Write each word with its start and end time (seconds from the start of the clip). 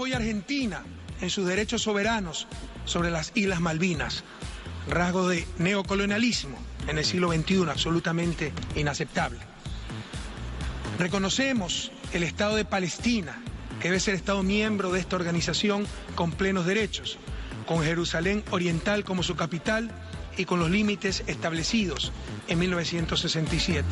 Apoya 0.00 0.16
a 0.16 0.20
Argentina 0.20 0.82
en 1.20 1.28
sus 1.28 1.46
derechos 1.46 1.82
soberanos 1.82 2.46
sobre 2.86 3.10
las 3.10 3.32
Islas 3.34 3.60
Malvinas, 3.60 4.24
rasgo 4.88 5.28
de 5.28 5.46
neocolonialismo 5.58 6.56
en 6.88 6.96
el 6.96 7.04
siglo 7.04 7.30
XXI 7.30 7.64
absolutamente 7.68 8.54
inaceptable. 8.76 9.40
Reconocemos 10.98 11.92
el 12.14 12.22
Estado 12.22 12.56
de 12.56 12.64
Palestina, 12.64 13.42
que 13.78 13.88
debe 13.88 14.00
ser 14.00 14.14
Estado 14.14 14.42
miembro 14.42 14.90
de 14.90 15.00
esta 15.00 15.16
organización 15.16 15.86
con 16.14 16.32
plenos 16.32 16.64
derechos, 16.64 17.18
con 17.66 17.84
Jerusalén 17.84 18.42
Oriental 18.52 19.04
como 19.04 19.22
su 19.22 19.36
capital 19.36 19.90
y 20.38 20.46
con 20.46 20.60
los 20.60 20.70
límites 20.70 21.24
establecidos 21.26 22.10
en 22.48 22.58
1967 22.58 23.84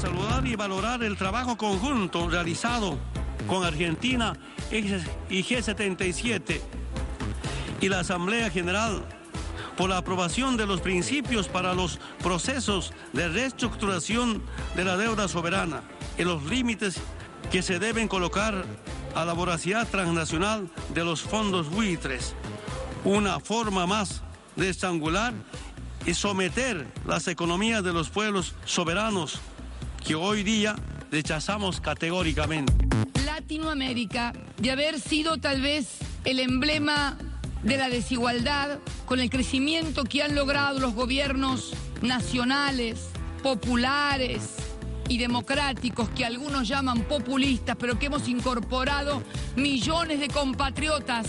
saludar 0.00 0.46
y 0.46 0.56
valorar 0.56 1.02
el 1.02 1.18
trabajo 1.18 1.58
conjunto 1.58 2.30
realizado 2.30 2.98
con 3.46 3.64
Argentina 3.64 4.34
y 4.70 4.82
G77 4.82 6.60
y 7.80 7.88
la 7.88 8.00
Asamblea 8.00 8.50
General 8.50 9.02
por 9.76 9.90
la 9.90 9.98
aprobación 9.98 10.56
de 10.56 10.66
los 10.66 10.80
principios 10.80 11.48
para 11.48 11.74
los 11.74 11.98
procesos 12.22 12.92
de 13.12 13.28
reestructuración 13.28 14.42
de 14.76 14.84
la 14.84 14.96
deuda 14.96 15.26
soberana 15.28 15.82
y 16.18 16.24
los 16.24 16.44
límites 16.44 17.00
que 17.50 17.62
se 17.62 17.78
deben 17.78 18.06
colocar 18.06 18.64
a 19.14 19.24
la 19.24 19.32
voracidad 19.32 19.88
transnacional 19.88 20.68
de 20.94 21.04
los 21.04 21.22
fondos 21.22 21.70
buitres, 21.70 22.34
una 23.04 23.40
forma 23.40 23.86
más 23.86 24.22
de 24.56 24.68
estrangular 24.68 25.32
y 26.06 26.14
someter 26.14 26.86
las 27.06 27.26
economías 27.28 27.82
de 27.82 27.92
los 27.92 28.10
pueblos 28.10 28.54
soberanos 28.64 29.40
que 30.06 30.14
hoy 30.14 30.42
día 30.42 30.76
rechazamos 31.10 31.80
categóricamente. 31.80 33.09
Latinoamérica, 33.50 34.32
de 34.58 34.70
haber 34.70 35.00
sido 35.00 35.38
tal 35.38 35.60
vez 35.60 35.98
el 36.24 36.38
emblema 36.38 37.18
de 37.64 37.78
la 37.78 37.88
desigualdad, 37.88 38.78
con 39.06 39.18
el 39.18 39.28
crecimiento 39.28 40.04
que 40.04 40.22
han 40.22 40.36
logrado 40.36 40.78
los 40.78 40.94
gobiernos 40.94 41.72
nacionales, 42.00 43.08
populares 43.42 44.54
y 45.08 45.18
democráticos, 45.18 46.08
que 46.10 46.24
algunos 46.24 46.68
llaman 46.68 47.02
populistas, 47.02 47.74
pero 47.76 47.98
que 47.98 48.06
hemos 48.06 48.28
incorporado 48.28 49.20
millones 49.56 50.20
de 50.20 50.28
compatriotas 50.28 51.26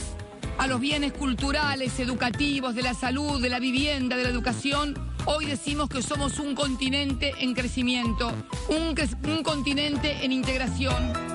a 0.60 0.68
los 0.68 0.80
bienes 0.80 1.14
culturales, 1.14 2.00
educativos, 2.00 2.76
de 2.76 2.84
la 2.84 2.94
salud, 2.94 3.42
de 3.42 3.50
la 3.50 3.58
vivienda, 3.58 4.16
de 4.16 4.26
la 4.26 4.30
educación, 4.30 4.94
hoy 5.26 5.46
decimos 5.46 5.90
que 5.90 6.04
somos 6.04 6.38
un 6.38 6.54
continente 6.54 7.34
en 7.40 7.56
crecimiento, 7.56 8.32
un, 8.70 8.96
un 9.28 9.42
continente 9.42 10.24
en 10.24 10.32
integración. 10.32 11.32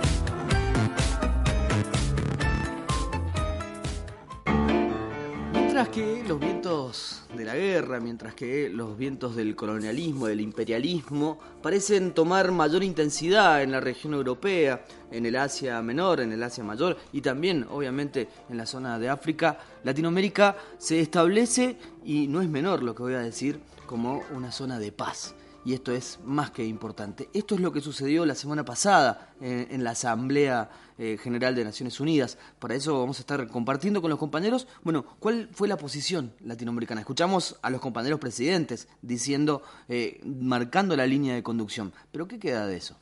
Mientras 5.76 5.94
que 5.94 6.25
los 6.26 6.41
vientos 6.41 7.22
de 7.37 7.44
la 7.44 7.54
guerra, 7.54 8.00
mientras 8.00 8.34
que 8.34 8.70
los 8.70 8.97
vientos 8.97 9.37
del 9.37 9.54
colonialismo, 9.54 10.26
del 10.26 10.41
imperialismo, 10.41 11.38
parecen 11.62 12.12
tomar 12.12 12.50
mayor 12.50 12.82
intensidad 12.82 13.62
en 13.62 13.72
la 13.72 13.81
región 13.81 14.14
europea, 14.14 14.87
en 15.10 15.26
el 15.26 15.37
Asia 15.37 15.82
Menor, 15.82 16.22
en 16.22 16.32
el 16.32 16.42
Asia 16.42 16.64
Mayor 16.64 16.97
y 17.12 17.20
también, 17.20 17.66
obviamente, 17.70 18.26
en 18.48 18.56
la 18.56 18.64
zona 18.64 18.98
de 18.98 19.10
África, 19.10 19.59
Latinoamérica 19.84 20.56
se 20.78 20.98
establece, 20.98 21.76
y 22.06 22.26
no 22.26 22.41
es 22.41 22.48
menor 22.48 22.82
lo 22.82 22.94
que 22.94 23.03
voy 23.03 23.12
a 23.12 23.19
decir, 23.19 23.60
como 23.84 24.22
una 24.34 24.53
zona 24.53 24.78
de 24.78 24.93
paz 24.93 25.34
y 25.66 25.75
esto 25.75 25.91
es 25.91 26.21
más 26.25 26.53
que 26.53 26.65
importante. 26.65 27.28
Esto 27.34 27.56
es 27.56 27.60
lo 27.60 27.72
que 27.72 27.81
sucedió 27.81 28.25
la 28.25 28.37
semana 28.37 28.65
pasada 28.65 29.34
en, 29.41 29.82
la 29.82 29.91
Asamblea 29.91 30.71
eh, 30.97 31.19
General 31.21 31.56
de 31.56 31.65
Naciones 31.65 31.99
Unidas. 31.99 32.38
Para 32.60 32.77
eso 32.77 33.00
vamos 33.00 33.19
a 33.19 33.22
estar 33.22 33.49
compartiendo 33.49 34.00
con 34.00 34.09
los 34.09 34.19
compañeros, 34.21 34.69
bueno, 34.84 35.05
cuál 35.19 35.49
fue 35.53 35.66
la 35.66 35.76
posición 35.76 36.32
latinoamericana. 36.44 37.00
Escuchamos 37.00 37.59
a 37.62 37.71
los 37.71 37.81
compañeros 37.81 38.21
presidentes 38.21 38.87
diciendo, 39.03 39.60
eh, 39.88 40.21
marcando 40.25 40.94
la 40.94 41.05
línea 41.05 41.34
de 41.34 41.43
conducción, 41.43 41.93
pero 42.12 42.28
¿qué 42.28 42.38
queda 42.38 42.69
de 42.69 42.76
eso? 42.76 42.97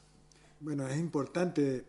Bueno, 0.61 0.89
es 0.89 0.99
importante 0.99 1.85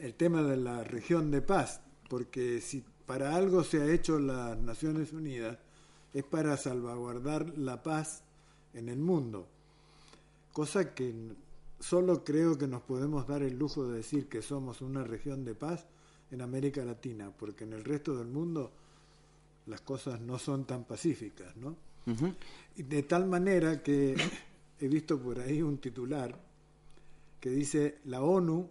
el 0.00 0.14
tema 0.14 0.42
de 0.42 0.56
la 0.56 0.84
región 0.84 1.30
de 1.30 1.42
paz, 1.42 1.82
porque 2.08 2.62
si 2.62 2.82
para 3.04 3.36
algo 3.36 3.62
se 3.62 3.82
ha 3.82 3.92
hecho 3.92 4.18
las 4.18 4.56
Naciones 4.56 5.12
Unidas, 5.12 5.58
es 6.14 6.24
para 6.24 6.56
salvaguardar 6.56 7.58
la 7.58 7.82
paz 7.82 8.22
en 8.72 8.88
el 8.88 9.00
mundo 9.00 9.48
cosa 10.54 10.94
que 10.94 11.12
solo 11.80 12.24
creo 12.24 12.56
que 12.56 12.68
nos 12.68 12.80
podemos 12.82 13.26
dar 13.26 13.42
el 13.42 13.58
lujo 13.58 13.86
de 13.88 13.98
decir 13.98 14.28
que 14.28 14.40
somos 14.40 14.80
una 14.80 15.02
región 15.02 15.44
de 15.44 15.54
paz 15.54 15.84
en 16.30 16.40
América 16.40 16.84
Latina, 16.84 17.30
porque 17.36 17.64
en 17.64 17.72
el 17.72 17.84
resto 17.84 18.16
del 18.16 18.28
mundo 18.28 18.72
las 19.66 19.80
cosas 19.80 20.20
no 20.20 20.38
son 20.38 20.64
tan 20.64 20.84
pacíficas, 20.84 21.54
¿no? 21.56 21.76
y 22.76 22.82
de 22.82 23.02
tal 23.02 23.26
manera 23.26 23.82
que 23.82 24.14
he 24.80 24.88
visto 24.88 25.18
por 25.18 25.40
ahí 25.40 25.60
un 25.60 25.78
titular 25.78 26.38
que 27.40 27.50
dice 27.50 27.98
la 28.04 28.22
ONU, 28.22 28.70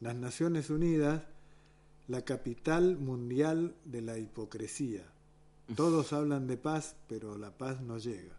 las 0.00 0.14
Naciones 0.16 0.70
Unidas, 0.70 1.22
la 2.08 2.22
capital 2.22 2.96
mundial 2.96 3.74
de 3.84 4.00
la 4.00 4.18
hipocresía. 4.18 5.04
Todos 5.76 6.12
hablan 6.12 6.46
de 6.46 6.56
paz, 6.56 6.96
pero 7.08 7.36
la 7.36 7.50
paz 7.50 7.80
no 7.82 7.98
llega. 7.98 8.34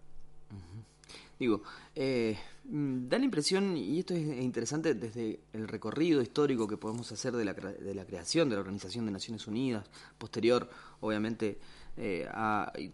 Digo, 1.39 1.63
eh, 1.95 2.37
mm, 2.65 3.09
da 3.09 3.19
la 3.19 3.25
impresión, 3.25 3.75
y 3.75 3.99
esto 3.99 4.13
es 4.13 4.21
interesante 4.41 4.93
desde 4.93 5.41
el 5.53 5.67
recorrido 5.67 6.21
histórico 6.21 6.67
que 6.67 6.77
podemos 6.77 7.11
hacer 7.11 7.33
de 7.33 7.43
la, 7.43 7.53
de 7.53 7.93
la 7.93 8.05
creación 8.05 8.49
de 8.49 8.55
la 8.55 8.61
Organización 8.61 9.05
de 9.05 9.11
Naciones 9.11 9.45
Unidas, 9.47 9.85
posterior, 10.17 10.69
obviamente, 11.01 11.59
eh, 11.97 12.27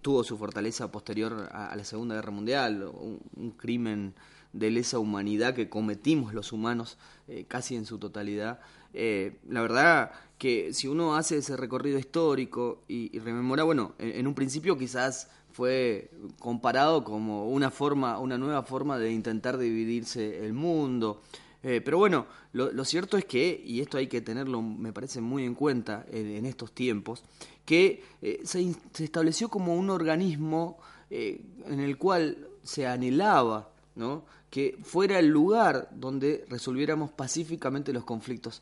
tuvo 0.01 0.23
su 0.23 0.37
fortaleza 0.37 0.91
posterior 0.91 1.49
a, 1.51 1.75
la 1.75 1.83
Segunda 1.83 2.15
Guerra 2.15 2.31
Mundial, 2.31 2.83
un, 2.83 3.51
crimen 3.51 4.15
de 4.53 4.69
lesa 4.69 4.99
humanidad 4.99 5.53
que 5.55 5.69
cometimos 5.69 6.33
los 6.33 6.51
humanos 6.51 6.97
eh, 7.27 7.45
casi 7.47 7.75
en 7.75 7.85
su 7.85 7.99
totalidad. 7.99 8.59
la 8.93 9.61
verdad 9.61 10.11
que 10.37 10.73
si 10.73 10.87
uno 10.87 11.15
hace 11.15 11.37
ese 11.37 11.55
recorrido 11.55 11.97
histórico 11.99 12.83
y, 12.87 13.17
rememora, 13.19 13.63
bueno, 13.63 13.93
en 13.99 14.27
un 14.27 14.33
principio 14.33 14.77
quizás 14.77 15.29
fue 15.51 16.09
comparado 16.39 17.03
como 17.03 17.49
una 17.49 17.71
forma, 17.71 18.19
una 18.19 18.37
nueva 18.37 18.63
forma 18.63 18.97
de 18.97 19.11
intentar 19.11 19.57
dividirse 19.57 20.45
el 20.45 20.53
mundo. 20.53 21.21
Eh, 21.63 21.81
pero 21.83 21.97
bueno, 21.97 22.25
lo, 22.53 22.85
cierto 22.85 23.17
es 23.17 23.25
que, 23.25 23.61
y 23.63 23.81
esto 23.81 23.97
hay 23.97 24.07
que 24.07 24.21
tenerlo, 24.21 24.61
me 24.61 24.93
parece 24.93 25.21
muy 25.21 25.45
en 25.45 25.53
cuenta 25.53 26.05
en, 26.11 26.45
estos 26.45 26.71
tiempos, 26.71 27.23
que 27.65 28.03
eh, 28.21 28.41
se, 28.43 28.75
estableció 29.03 29.49
como 29.49 29.75
un 29.75 29.89
organismo 29.89 30.79
eh, 31.09 31.41
en 31.67 31.79
el 31.79 31.97
cual 31.97 32.47
se 32.63 32.87
anhelaba 32.87 33.69
¿no? 33.95 34.23
que 34.49 34.77
fuera 34.83 35.19
el 35.19 35.27
lugar 35.27 35.89
donde 35.91 36.45
resolviéramos 36.49 37.11
pacíficamente 37.11 37.93
los 37.93 38.03
conflictos 38.03 38.61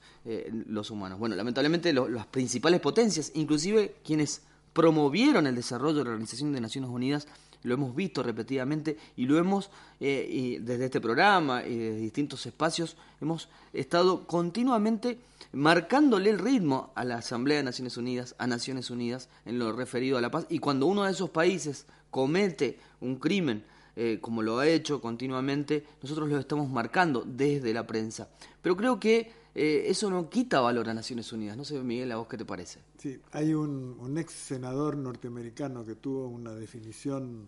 los 0.67 0.91
humanos. 0.91 1.17
Bueno, 1.17 1.35
lamentablemente 1.35 1.91
las 1.93 2.27
principales 2.27 2.79
potencias, 2.79 3.31
inclusive 3.33 3.95
quienes 4.03 4.43
promovieron 4.73 5.47
el 5.47 5.55
desarrollo 5.55 5.99
de 5.99 6.03
la 6.05 6.11
Organización 6.11 6.53
de 6.53 6.61
Naciones 6.61 6.89
Unidas, 6.89 7.27
lo 7.63 7.73
hemos 7.73 7.95
visto 7.95 8.23
repetidamente 8.23 8.97
y 9.17 9.25
lo 9.25 9.37
hemos, 9.37 9.69
eh, 9.99 10.59
desde 10.61 10.85
este 10.85 11.01
programa 11.01 11.65
y 11.65 11.77
desde 11.77 11.99
distintos 11.99 12.45
espacios, 12.45 12.95
hemos 13.19 13.49
estado 13.73 14.25
continuamente 14.27 15.19
marcándole 15.51 16.29
el 16.29 16.39
ritmo 16.39 16.91
a 16.95 17.03
la 17.03 17.17
Asamblea 17.17 17.57
de 17.57 17.63
Naciones 17.63 17.97
Unidas, 17.97 18.35
a 18.37 18.47
Naciones 18.47 18.89
Unidas, 18.89 19.29
en 19.45 19.59
lo 19.59 19.71
referido 19.73 20.17
a 20.17 20.21
la 20.21 20.31
paz. 20.31 20.45
Y 20.49 20.59
cuando 20.59 20.85
uno 20.85 21.03
de 21.03 21.11
esos 21.11 21.29
países 21.29 21.85
comete 22.11 22.79
un 23.01 23.17
crimen, 23.17 23.65
eh, 23.95 24.19
como 24.21 24.41
lo 24.41 24.59
ha 24.59 24.67
hecho 24.67 25.01
continuamente, 25.01 25.85
nosotros 26.01 26.29
lo 26.29 26.39
estamos 26.39 26.69
marcando 26.69 27.23
desde 27.25 27.73
la 27.73 27.85
prensa. 27.85 28.29
Pero 28.61 28.77
creo 28.77 28.99
que 28.99 29.38
eh, 29.55 29.85
eso 29.87 30.09
no 30.09 30.29
quita 30.29 30.59
valor 30.59 30.89
a 30.89 30.93
Naciones 30.93 31.31
Unidas. 31.33 31.57
No 31.57 31.65
sé, 31.65 31.79
Miguel, 31.79 32.11
¿a 32.11 32.17
vos 32.17 32.27
qué 32.27 32.37
te 32.37 32.45
parece? 32.45 32.79
Sí, 32.97 33.19
hay 33.31 33.53
un, 33.53 34.17
ex 34.17 34.31
senador 34.31 34.97
norteamericano 34.97 35.85
que 35.85 35.95
tuvo 35.95 36.27
una 36.27 36.53
definición 36.53 37.47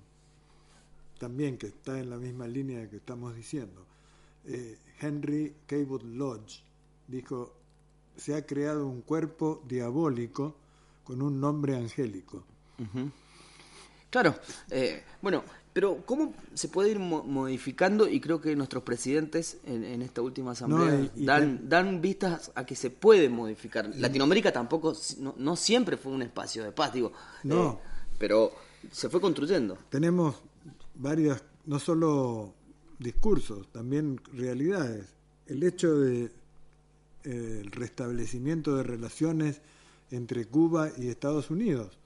también 1.20 1.58
que 1.58 1.68
está 1.68 2.00
en 2.00 2.10
la 2.10 2.18
misma 2.18 2.48
línea 2.48 2.90
que 2.90 2.98
estamos 2.98 3.36
diciendo. 3.36 3.86
eh, 4.46 4.78
Henry 5.00 5.56
Cabot 5.68 6.04
Lodge, 6.04 6.64
dijo, 7.08 7.54
se 8.16 8.36
ha 8.36 8.46
creado 8.46 8.88
un 8.88 9.02
cuerpo 9.02 9.64
diabólico 9.68 10.56
con 11.04 11.22
un 11.22 11.40
nombre 11.40 11.76
angélico. 11.76 12.44
Claro, 14.10 14.36
eh, 14.70 15.04
bueno, 15.22 15.44
pero 15.74 16.04
¿cómo 16.06 16.34
se 16.54 16.68
puede 16.68 16.92
ir 16.92 17.00
modificando? 17.00 18.08
Y 18.08 18.20
creo 18.20 18.42
que 18.42 18.56
nuestros 18.56 18.84
presidentes 18.84 19.58
en, 19.66 20.02
esta 20.02 20.22
última 20.22 20.52
asamblea 20.52 21.10
dan, 21.16 21.70
dan 21.70 22.02
vistas 22.02 22.52
a 22.56 22.66
que 22.66 22.76
se 22.76 22.90
puede 22.90 23.30
modificar. 23.30 23.90
Latinoamérica 23.96 24.52
tampoco, 24.52 24.94
no, 25.38 25.56
siempre 25.56 25.96
fue 25.96 26.12
un 26.12 26.24
espacio 26.24 26.64
de 26.64 26.72
paz, 26.74 26.94
digo. 26.94 27.14
No. 27.44 27.72
Eh, 27.72 27.78
pero 28.18 28.52
se 28.92 29.10
fue 29.10 29.22
construyendo. 29.22 29.78
Tenemos 29.90 30.36
varias, 30.96 31.42
no 31.66 31.80
solo 31.80 32.54
discursos, 33.00 33.72
también 33.72 34.20
realidades. 34.34 35.06
El 35.48 35.64
hecho 35.64 35.98
de 35.98 36.32
eh, 37.24 37.62
el 37.62 37.72
restablecimiento 37.72 38.76
de 38.76 38.84
relaciones 38.84 39.62
entre 40.10 40.46
Cuba 40.46 40.90
y 40.98 41.08
Estados 41.08 41.50
Unidos 41.50 42.01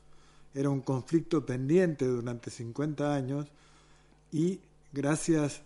era 0.56 0.70
un 0.70 0.82
conflicto 0.82 1.46
pendiente 1.46 2.06
durante 2.06 2.50
50 2.50 3.14
años 3.14 3.46
y 4.32 4.62
gracias 4.94 5.62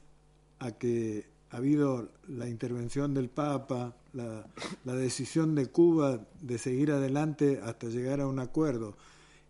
a 0.57 0.71
que 0.71 1.27
ha 1.51 1.57
habido 1.57 2.09
la 2.27 2.49
intervención 2.49 3.13
del 3.13 3.29
Papa, 3.29 3.95
la, 4.13 4.45
decisión 4.83 5.53
de 5.55 5.67
Cuba 5.67 6.19
de 6.41 6.57
seguir 6.57 6.91
adelante 6.91 7.61
hasta 7.63 7.87
llegar 7.87 8.19
a 8.19 8.27
un 8.27 8.39
acuerdo 8.39 8.97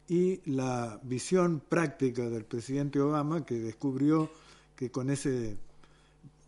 y 0.09 0.41
la 0.49 0.99
visión 1.03 1.61
práctica 1.67 2.29
del 2.29 2.43
presidente 2.43 2.99
Obama 2.99 3.45
que 3.45 3.55
descubrió 3.59 4.29
que 4.75 4.91
con 4.91 5.09
ese 5.09 5.57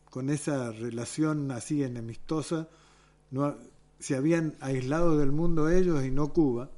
con 0.09 0.29
esa 0.29 0.71
relación 0.71 1.51
así 1.51 1.83
enemistosa 1.83 2.67
no, 3.29 3.55
se 3.99 4.17
habían 4.17 4.55
aislado 4.59 5.17
del 5.17 5.31
mundo 5.31 5.69
ellos 5.69 6.03
y 6.03 6.11
no 6.11 6.33
Cuba 6.33 6.69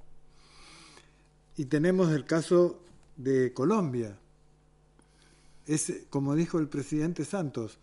y 1.57 1.65
tenemos 1.65 2.11
el 2.11 2.25
caso 2.25 2.79
de 3.15 3.53
Colombia. 3.53 4.17
Es, 5.65 6.05
como 6.09 6.35
dijo 6.35 6.59
el 6.59 6.67
presidente 6.67 7.25
Santos 7.25 7.79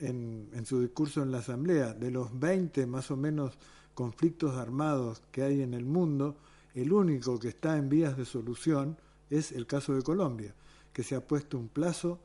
en, 0.00 0.50
en 0.52 0.66
su 0.66 0.80
discurso 0.80 1.22
en 1.22 1.32
la 1.32 1.38
Asamblea, 1.38 1.94
de 1.94 2.10
los 2.10 2.38
20 2.38 2.86
más 2.86 3.10
o 3.10 3.16
menos 3.16 3.56
conflictos 3.94 4.56
armados 4.56 5.22
que 5.30 5.42
hay 5.42 5.62
en 5.62 5.74
el 5.74 5.84
mundo, 5.84 6.36
el 6.74 6.92
único 6.92 7.38
que 7.38 7.48
está 7.48 7.76
en 7.78 7.88
vías 7.88 8.16
de 8.16 8.24
solución 8.24 8.96
es 9.30 9.52
el 9.52 9.66
caso 9.66 9.94
de 9.94 10.02
Colombia, 10.02 10.54
que 10.92 11.02
se 11.02 11.14
ha 11.14 11.26
puesto 11.26 11.56
un 11.56 11.68
plazo 11.68 12.18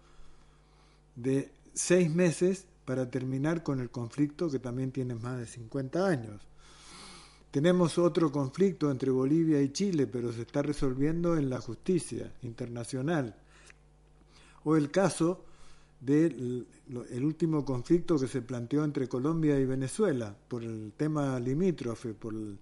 de 1.15 1.51
seis 1.74 2.09
meses 2.13 2.65
para 2.85 3.09
terminar 3.09 3.62
con 3.62 3.80
el 3.80 3.92
conflicto 3.92 4.50
que 4.50 4.59
también 4.59 4.92
tiene 4.92 5.15
más 5.15 5.38
de 5.38 5.45
50 5.45 6.07
años. 6.07 6.48
Tenemos 7.51 7.97
otro 7.97 8.31
conflicto 8.31 8.91
entre 8.91 9.09
Bolivia 9.09 9.59
y 9.61 9.69
Chile, 9.71 10.05
pero 10.05 10.31
se 10.31 10.41
está 10.43 10.61
resolviendo 10.61 11.35
en 11.35 11.49
la 11.49 11.59
justicia 11.59 12.31
internacional. 12.43 13.35
O 14.65 14.75
el 14.75 14.91
caso 14.91 15.43
del 15.99 16.67
último 17.23 17.65
conflicto 17.65 18.19
que 18.19 18.27
se 18.27 18.43
planteó 18.43 18.83
entre 18.83 19.09
Colombia 19.09 19.59
y 19.59 19.65
Venezuela 19.65 20.35
por 20.47 20.63
el 20.63 20.93
tema 20.95 21.39
limítrofe, 21.39 22.13
por 22.13 22.35
el, 22.35 22.59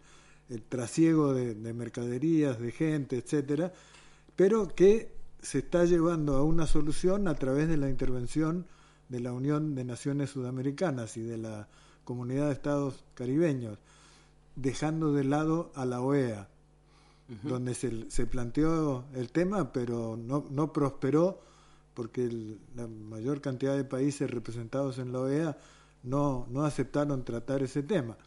trasiego 0.69 1.33
de, 1.33 1.53
de, 1.53 1.73
mercaderías, 1.73 2.57
de 2.57 2.71
gente, 2.71 3.17
etcétera, 3.17 3.73
pero 4.37 4.73
que 4.73 5.11
se 5.41 5.59
está 5.59 5.83
llevando 5.83 6.37
a 6.37 6.43
una 6.43 6.65
solución 6.65 7.27
a 7.27 7.35
través 7.35 7.67
de 7.67 7.75
la 7.75 7.89
intervención 7.89 8.65
de 9.09 9.19
la 9.19 9.33
Unión 9.33 9.75
de 9.75 9.83
Naciones 9.83 10.29
Sudamericanas 10.29 11.17
y 11.17 11.21
de 11.21 11.37
la 11.37 11.67
Comunidad 12.05 12.47
de 12.47 12.53
Estados 12.53 13.03
Caribeños 13.13 13.79
dejando 14.57 15.13
de 15.13 15.24
lado 15.24 15.71
a 15.75 15.86
la 15.86 16.01
OEA, 16.01 16.50
donde 17.44 17.74
se, 17.74 18.09
se, 18.09 18.25
planteó 18.25 19.06
el 19.13 19.31
tema, 19.31 19.71
pero 19.71 20.18
no, 20.18 20.45
no 20.50 20.71
prosperó 20.71 21.42
porque 21.94 22.57
la 22.75 22.88
mayor 22.88 23.42
cantidad 23.42 23.75
de 23.75 23.83
países 23.83 24.30
representados 24.30 24.98
en 24.98 25.12
la 25.12 25.19
OEA 25.19 25.57
no, 26.04 26.48
no 26.50 26.63
aceptaron 26.63 27.24
tratar 27.24 27.63
ese 27.63 27.83
tema. 27.83 28.18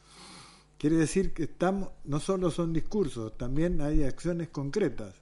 Quiere 0.79 0.97
decir 0.97 1.33
que 1.33 1.45
estamos, 1.45 1.91
no 2.05 2.21
solo 2.21 2.51
son 2.51 2.73
discursos, 2.73 3.37
también 3.37 3.81
hay 3.81 4.03
acciones 4.03 4.49
concretas. 4.49 5.15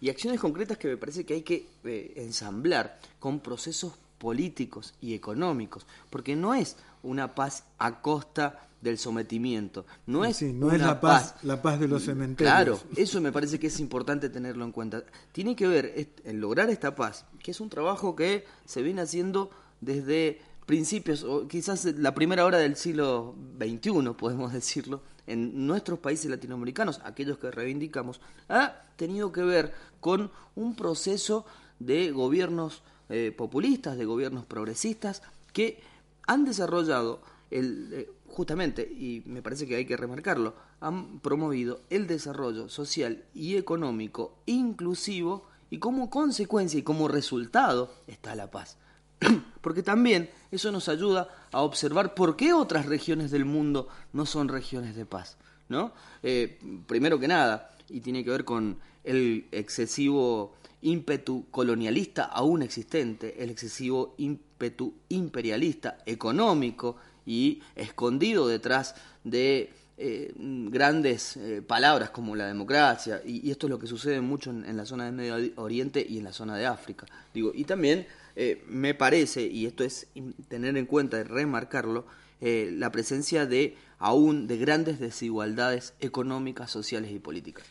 Y 0.00 0.10
acciones 0.10 0.40
concretas 0.40 0.76
que 0.76 0.88
me 0.88 0.96
parece 0.98 1.24
que 1.24 1.34
hay 1.34 1.42
que 1.42 1.66
eh, 1.84 2.12
ensamblar 2.16 3.00
con 3.18 3.40
procesos 3.40 3.94
políticos 4.18 4.94
y 5.00 5.14
económicos, 5.14 5.86
porque 6.10 6.36
no 6.36 6.54
es 6.54 6.76
una 7.02 7.34
paz 7.34 7.64
a 7.78 8.00
costa 8.00 8.68
del 8.80 8.98
sometimiento. 8.98 9.86
No 10.06 10.24
es, 10.24 10.42
no 10.42 10.70
es 10.70 10.80
la 10.80 11.00
paz, 11.00 11.36
la 11.42 11.60
paz 11.62 11.80
de 11.80 11.88
los 11.88 12.04
cementerios. 12.04 12.54
Claro, 12.54 12.80
eso 12.96 13.20
me 13.20 13.32
parece 13.32 13.58
que 13.58 13.68
es 13.68 13.80
importante 13.80 14.28
tenerlo 14.28 14.64
en 14.64 14.72
cuenta. 14.72 15.02
Tiene 15.32 15.56
que 15.56 15.66
ver 15.66 16.10
en 16.24 16.40
lograr 16.40 16.68
esta 16.70 16.94
paz, 16.94 17.24
que 17.42 17.50
es 17.50 17.60
un 17.60 17.70
trabajo 17.70 18.14
que 18.14 18.44
se 18.66 18.82
viene 18.82 19.00
haciendo 19.00 19.50
desde 19.80 20.40
principios, 20.66 21.24
o 21.24 21.46
quizás 21.48 21.84
la 21.84 22.14
primera 22.14 22.44
hora 22.44 22.58
del 22.58 22.76
siglo 22.76 23.34
XXI, 23.58 24.12
podemos 24.16 24.52
decirlo, 24.52 25.02
en 25.26 25.66
nuestros 25.66 25.98
países 25.98 26.30
latinoamericanos, 26.30 27.00
aquellos 27.04 27.38
que 27.38 27.50
reivindicamos, 27.50 28.20
ha 28.48 28.82
tenido 28.96 29.32
que 29.32 29.42
ver 29.42 29.72
con 30.00 30.30
un 30.54 30.76
proceso 30.76 31.46
de 31.78 32.10
gobiernos 32.10 32.82
eh, 33.08 33.32
populistas, 33.36 33.96
de 33.96 34.04
gobiernos 34.04 34.46
progresistas, 34.46 35.22
que 35.52 35.80
han 36.26 36.44
desarrollado 36.44 37.20
el, 37.50 37.90
eh, 37.92 38.10
justamente, 38.26 38.82
y 38.82 39.22
me 39.26 39.42
parece 39.42 39.66
que 39.66 39.76
hay 39.76 39.86
que 39.86 39.96
remarcarlo, 39.96 40.54
han 40.80 41.20
promovido 41.20 41.80
el 41.90 42.06
desarrollo 42.06 42.68
social 42.68 43.24
y 43.34 43.56
económico 43.56 44.36
inclusivo 44.46 45.46
y 45.70 45.78
como 45.78 46.10
consecuencia 46.10 46.78
y 46.78 46.82
como 46.82 47.08
resultado 47.08 47.92
está 48.06 48.34
la 48.34 48.50
paz. 48.50 48.76
Porque 49.60 49.82
también 49.82 50.30
eso 50.50 50.72
nos 50.72 50.88
ayuda 50.88 51.28
a 51.52 51.62
observar 51.62 52.14
por 52.14 52.36
qué 52.36 52.52
otras 52.52 52.86
regiones 52.86 53.30
del 53.30 53.44
mundo 53.44 53.88
no 54.12 54.26
son 54.26 54.48
regiones 54.48 54.96
de 54.96 55.06
paz. 55.06 55.36
¿no? 55.68 55.92
Eh, 56.22 56.58
primero 56.86 57.18
que 57.18 57.28
nada, 57.28 57.70
y 57.88 58.00
tiene 58.00 58.24
que 58.24 58.30
ver 58.30 58.44
con 58.44 58.78
el 59.04 59.46
excesivo 59.52 60.54
ímpetu 60.84 61.46
colonialista 61.50 62.24
aún 62.24 62.62
existente, 62.62 63.42
el 63.42 63.50
excesivo 63.50 64.14
ímpetu 64.18 64.94
imperialista 65.08 65.98
económico 66.06 66.96
y 67.26 67.62
escondido 67.74 68.46
detrás 68.46 68.94
de 69.24 69.72
eh, 69.96 70.32
grandes 70.36 71.36
eh, 71.36 71.62
palabras 71.62 72.10
como 72.10 72.36
la 72.36 72.46
democracia, 72.46 73.22
y, 73.24 73.50
esto 73.50 73.66
es 73.66 73.70
lo 73.70 73.78
que 73.78 73.86
sucede 73.86 74.20
mucho 74.20 74.50
en, 74.50 74.76
la 74.76 74.84
zona 74.84 75.06
del 75.06 75.14
Medio 75.14 75.36
Oriente 75.56 76.04
y 76.06 76.18
en 76.18 76.24
la 76.24 76.32
zona 76.32 76.56
de 76.56 76.66
África. 76.66 77.06
Digo, 77.32 77.52
y 77.54 77.64
también 77.64 78.06
eh, 78.36 78.62
me 78.68 78.94
parece, 78.94 79.46
y 79.46 79.66
esto 79.66 79.84
es 79.84 80.08
tener 80.48 80.76
en 80.76 80.86
cuenta 80.86 81.18
y 81.18 81.22
remarcarlo, 81.22 82.06
la 82.40 82.92
presencia 82.92 83.46
de 83.46 83.74
aún 83.98 84.46
de 84.46 84.58
grandes 84.58 85.00
desigualdades 85.00 85.94
económicas, 86.00 86.70
sociales 86.70 87.10
y 87.10 87.18
políticas. 87.18 87.64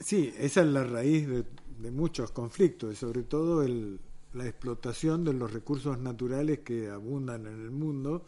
Sí, 0.00 0.34
esa 0.38 0.62
es 0.62 0.66
la 0.66 0.82
raíz 0.82 1.28
de, 1.28 1.44
de 1.78 1.90
muchos 1.90 2.30
conflictos 2.30 2.92
y 2.92 2.96
sobre 2.96 3.22
todo 3.22 3.62
el, 3.62 3.98
la 4.34 4.46
explotación 4.46 5.24
de 5.24 5.32
los 5.32 5.52
recursos 5.52 5.98
naturales 5.98 6.60
que 6.60 6.90
abundan 6.90 7.46
en 7.46 7.60
el 7.60 7.70
mundo, 7.70 8.24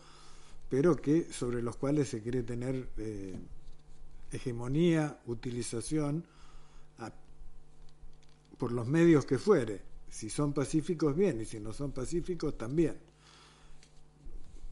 pero 0.69 0.97
que 0.97 1.33
sobre 1.33 1.63
los 1.63 1.77
cuales 1.77 2.09
se 2.09 2.23
quiere 2.23 2.43
tener 2.43 2.89
eh, 2.97 3.37
hegemonía, 4.33 5.21
utilización 5.27 6.25
por 8.59 8.73
los 8.73 8.87
medios 8.87 9.27
que 9.27 9.39
fuere. 9.39 9.83
Si 10.09 10.31
son 10.31 10.53
pacíficos, 10.53 11.15
bien, 11.15 11.41
y 11.41 11.45
si 11.45 11.61
no 11.61 11.73
son 11.73 11.93
pacíficos, 11.93 12.57
también. 12.57 12.97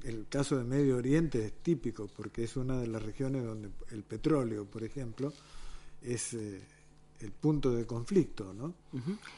El 0.03 0.27
caso 0.29 0.57
de 0.57 0.65
Medio 0.65 0.97
Oriente 0.97 1.45
es 1.45 1.53
típico 1.63 2.09
porque 2.15 2.45
es 2.45 2.57
una 2.57 2.79
de 2.79 2.87
las 2.87 3.03
regiones 3.03 3.45
donde 3.45 3.71
el 3.91 4.03
petróleo, 4.05 4.65
por 4.65 4.85
ejemplo, 4.85 5.33
es 6.03 6.35
eh, 6.35 6.63
el 7.25 7.33
punto 7.33 7.73
de 7.73 7.87
conflicto, 7.87 8.53
¿no? 8.55 8.75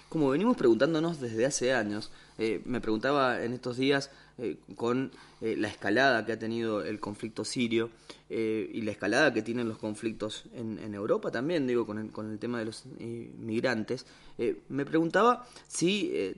Como 0.09 0.31
venimos 0.31 0.57
preguntándonos 0.57 1.21
desde 1.21 1.47
hace 1.47 1.73
años, 1.73 2.11
eh, 2.37 2.61
me 2.65 2.81
preguntaba 2.81 3.43
en 3.43 3.55
estos 3.55 3.79
días 3.79 4.11
eh, 4.39 4.59
con 4.75 5.13
eh, 5.41 5.57
la 5.57 5.69
escalada 5.69 6.27
que 6.27 6.33
ha 6.33 6.39
tenido 6.39 6.85
el 6.85 7.01
conflicto 7.01 7.45
sirio 7.45 7.91
y 8.29 8.83
la 8.83 8.91
escalada 8.91 9.33
que 9.33 9.41
tienen 9.41 9.69
los 9.69 9.79
conflictos 9.79 10.47
en, 10.53 10.93
Europa 10.95 11.31
también, 11.31 11.65
digo, 11.65 11.87
con 11.87 11.99
el, 11.99 12.11
con 12.11 12.29
el 12.29 12.41
tema 12.41 12.59
de 12.59 12.65
los 12.65 12.83
migrantes, 13.39 14.05
me 14.69 14.85
preguntaba 14.85 15.47
si 15.69 16.35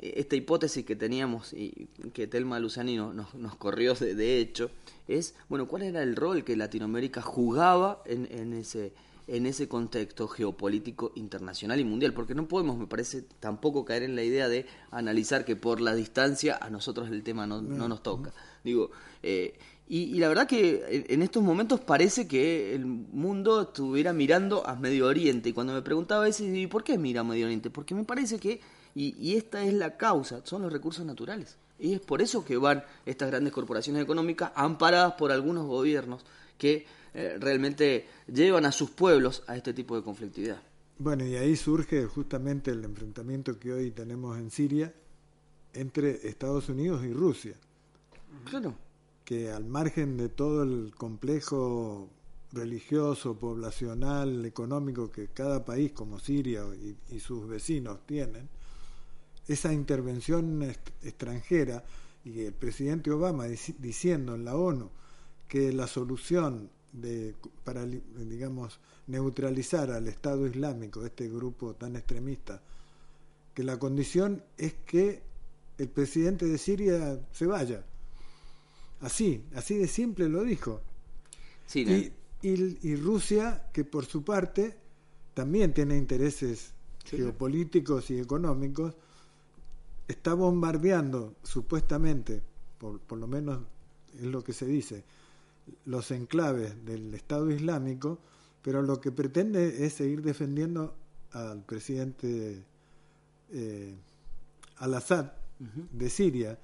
esta 0.00 0.36
hipótesis 0.36 0.84
que 0.84 0.94
teníamos 0.94 1.52
y 1.52 1.88
que 2.12 2.28
Telma 2.28 2.60
Luciani 2.60 2.96
nos, 2.96 3.34
nos 3.34 3.56
corrió 3.56 3.94
de, 3.94 4.38
hecho, 4.38 4.70
es, 5.08 5.34
bueno, 5.48 5.66
¿cuál 5.66 5.82
era 5.82 6.04
el 6.04 6.14
rol 6.14 6.44
que 6.44 6.54
Latinoamérica 6.54 7.20
jugaba 7.20 8.00
en, 8.06 8.28
en 8.30 8.52
ese 8.52 8.92
en 9.26 9.46
ese 9.46 9.68
contexto 9.68 10.28
geopolítico 10.28 11.12
internacional 11.14 11.80
y 11.80 11.84
mundial, 11.84 12.12
porque 12.12 12.34
no 12.34 12.46
podemos, 12.46 12.76
me 12.76 12.86
parece, 12.86 13.22
tampoco 13.40 13.84
caer 13.84 14.02
en 14.02 14.16
la 14.16 14.22
idea 14.22 14.48
de 14.48 14.66
analizar 14.90 15.44
que 15.44 15.56
por 15.56 15.80
la 15.80 15.94
distancia 15.94 16.58
a 16.60 16.70
nosotros 16.70 17.08
el 17.10 17.22
tema 17.22 17.46
no, 17.46 17.62
no 17.62 17.88
nos 17.88 18.02
toca. 18.02 18.32
Digo, 18.62 18.90
eh, 19.22 19.58
y, 19.86 20.18
la 20.18 20.28
verdad 20.28 20.46
que 20.46 21.04
en 21.08 21.22
estos 21.22 21.42
momentos 21.42 21.80
parece 21.80 22.26
que 22.26 22.74
el 22.74 22.86
mundo 22.86 23.62
estuviera 23.62 24.14
mirando 24.14 24.66
a 24.66 24.76
Medio 24.76 25.06
Oriente. 25.06 25.50
Y 25.50 25.52
cuando 25.52 25.74
me 25.74 25.82
preguntaba 25.82 26.22
a 26.22 26.24
veces, 26.24 26.54
¿y 26.54 26.66
por 26.66 26.82
qué 26.82 26.96
mira 26.96 27.20
a 27.20 27.24
Medio 27.24 27.44
Oriente? 27.44 27.68
Porque 27.68 27.94
me 27.94 28.04
parece 28.04 28.38
que, 28.38 28.60
y, 28.94 29.14
y 29.18 29.36
esta 29.36 29.62
es 29.62 29.74
la 29.74 29.98
causa, 29.98 30.40
son 30.44 30.62
los 30.62 30.72
recursos 30.72 31.04
naturales. 31.04 31.58
Y 31.78 31.92
es 31.92 32.00
por 32.00 32.22
eso 32.22 32.44
que 32.44 32.56
van 32.56 32.84
estas 33.04 33.28
grandes 33.28 33.52
corporaciones 33.52 34.02
económicas 34.02 34.52
amparadas 34.54 35.14
por 35.14 35.32
algunos 35.32 35.66
gobiernos 35.66 36.24
que 36.56 36.86
eh, 37.14 37.36
realmente 37.38 38.06
llevan 38.26 38.66
a 38.66 38.72
sus 38.72 38.90
pueblos 38.90 39.44
a 39.46 39.56
este 39.56 39.72
tipo 39.72 39.96
de 39.96 40.02
conflictividad. 40.02 40.60
Bueno, 40.98 41.24
y 41.24 41.36
ahí 41.36 41.56
surge 41.56 42.04
justamente 42.06 42.72
el 42.72 42.84
enfrentamiento 42.84 43.58
que 43.58 43.72
hoy 43.72 43.90
tenemos 43.92 44.36
en 44.38 44.50
Siria 44.50 44.92
entre 45.72 46.28
Estados 46.28 46.68
Unidos 46.68 47.04
y 47.04 47.12
Rusia. 47.12 47.54
Claro. 48.44 48.74
Que 49.24 49.50
al 49.50 49.64
margen 49.64 50.16
de 50.16 50.28
todo 50.28 50.62
el 50.62 50.92
complejo 50.96 52.10
religioso, 52.52 53.38
poblacional, 53.38 54.44
económico 54.44 55.10
que 55.10 55.28
cada 55.28 55.64
país 55.64 55.92
como 55.92 56.18
Siria 56.20 56.62
y, 57.10 57.20
sus 57.20 57.48
vecinos 57.48 58.06
tienen, 58.06 58.48
esa 59.48 59.72
intervención 59.72 60.62
extranjera 61.02 61.84
y 62.24 62.40
el 62.42 62.54
presidente 62.54 63.10
Obama 63.10 63.46
diciendo 63.78 64.34
en 64.34 64.44
la 64.44 64.56
ONU 64.56 64.90
que 65.48 65.72
la 65.72 65.86
solución 65.86 66.70
de, 66.94 67.34
para, 67.64 67.84
digamos, 67.84 68.78
neutralizar 69.08 69.90
al 69.90 70.06
Estado 70.06 70.46
Islámico, 70.46 71.04
este 71.04 71.28
grupo 71.28 71.74
tan 71.74 71.96
extremista, 71.96 72.62
que 73.52 73.62
la 73.62 73.78
condición 73.78 74.42
es 74.56 74.74
que 74.86 75.22
el 75.78 75.88
presidente 75.88 76.46
de 76.46 76.56
Siria 76.56 77.20
se 77.32 77.46
vaya. 77.46 77.84
Así, 79.00 79.44
así 79.54 79.76
de 79.76 79.88
simple 79.88 80.28
lo 80.28 80.44
dijo. 80.44 80.80
y, 81.74 82.12
y, 82.42 82.96
Rusia, 82.96 83.68
que 83.72 83.84
por 83.84 84.06
su 84.06 84.22
parte 84.22 84.76
también 85.34 85.74
tiene 85.74 85.96
intereses 85.96 86.72
geopolíticos 87.04 88.10
y 88.10 88.18
económicos, 88.18 88.94
está 90.06 90.34
bombardeando 90.34 91.34
supuestamente, 91.42 92.42
por, 92.78 93.00
por 93.00 93.18
lo 93.18 93.26
menos 93.26 93.60
es 94.14 94.22
lo 94.22 94.44
que 94.44 94.52
se 94.52 94.66
dice, 94.66 95.04
los 95.84 96.10
enclaves 96.10 96.84
del 96.84 97.14
Estado 97.14 97.50
Islámico, 97.50 98.18
pero 98.62 98.82
lo 98.82 99.00
que 99.00 99.12
pretende 99.12 99.84
es 99.84 99.94
seguir 99.94 100.22
defendiendo 100.22 100.94
al 101.32 101.62
presidente 101.62 102.64
eh, 103.50 103.94
al-Assad 104.78 105.32
de 105.58 106.10
Siria, 106.10 106.58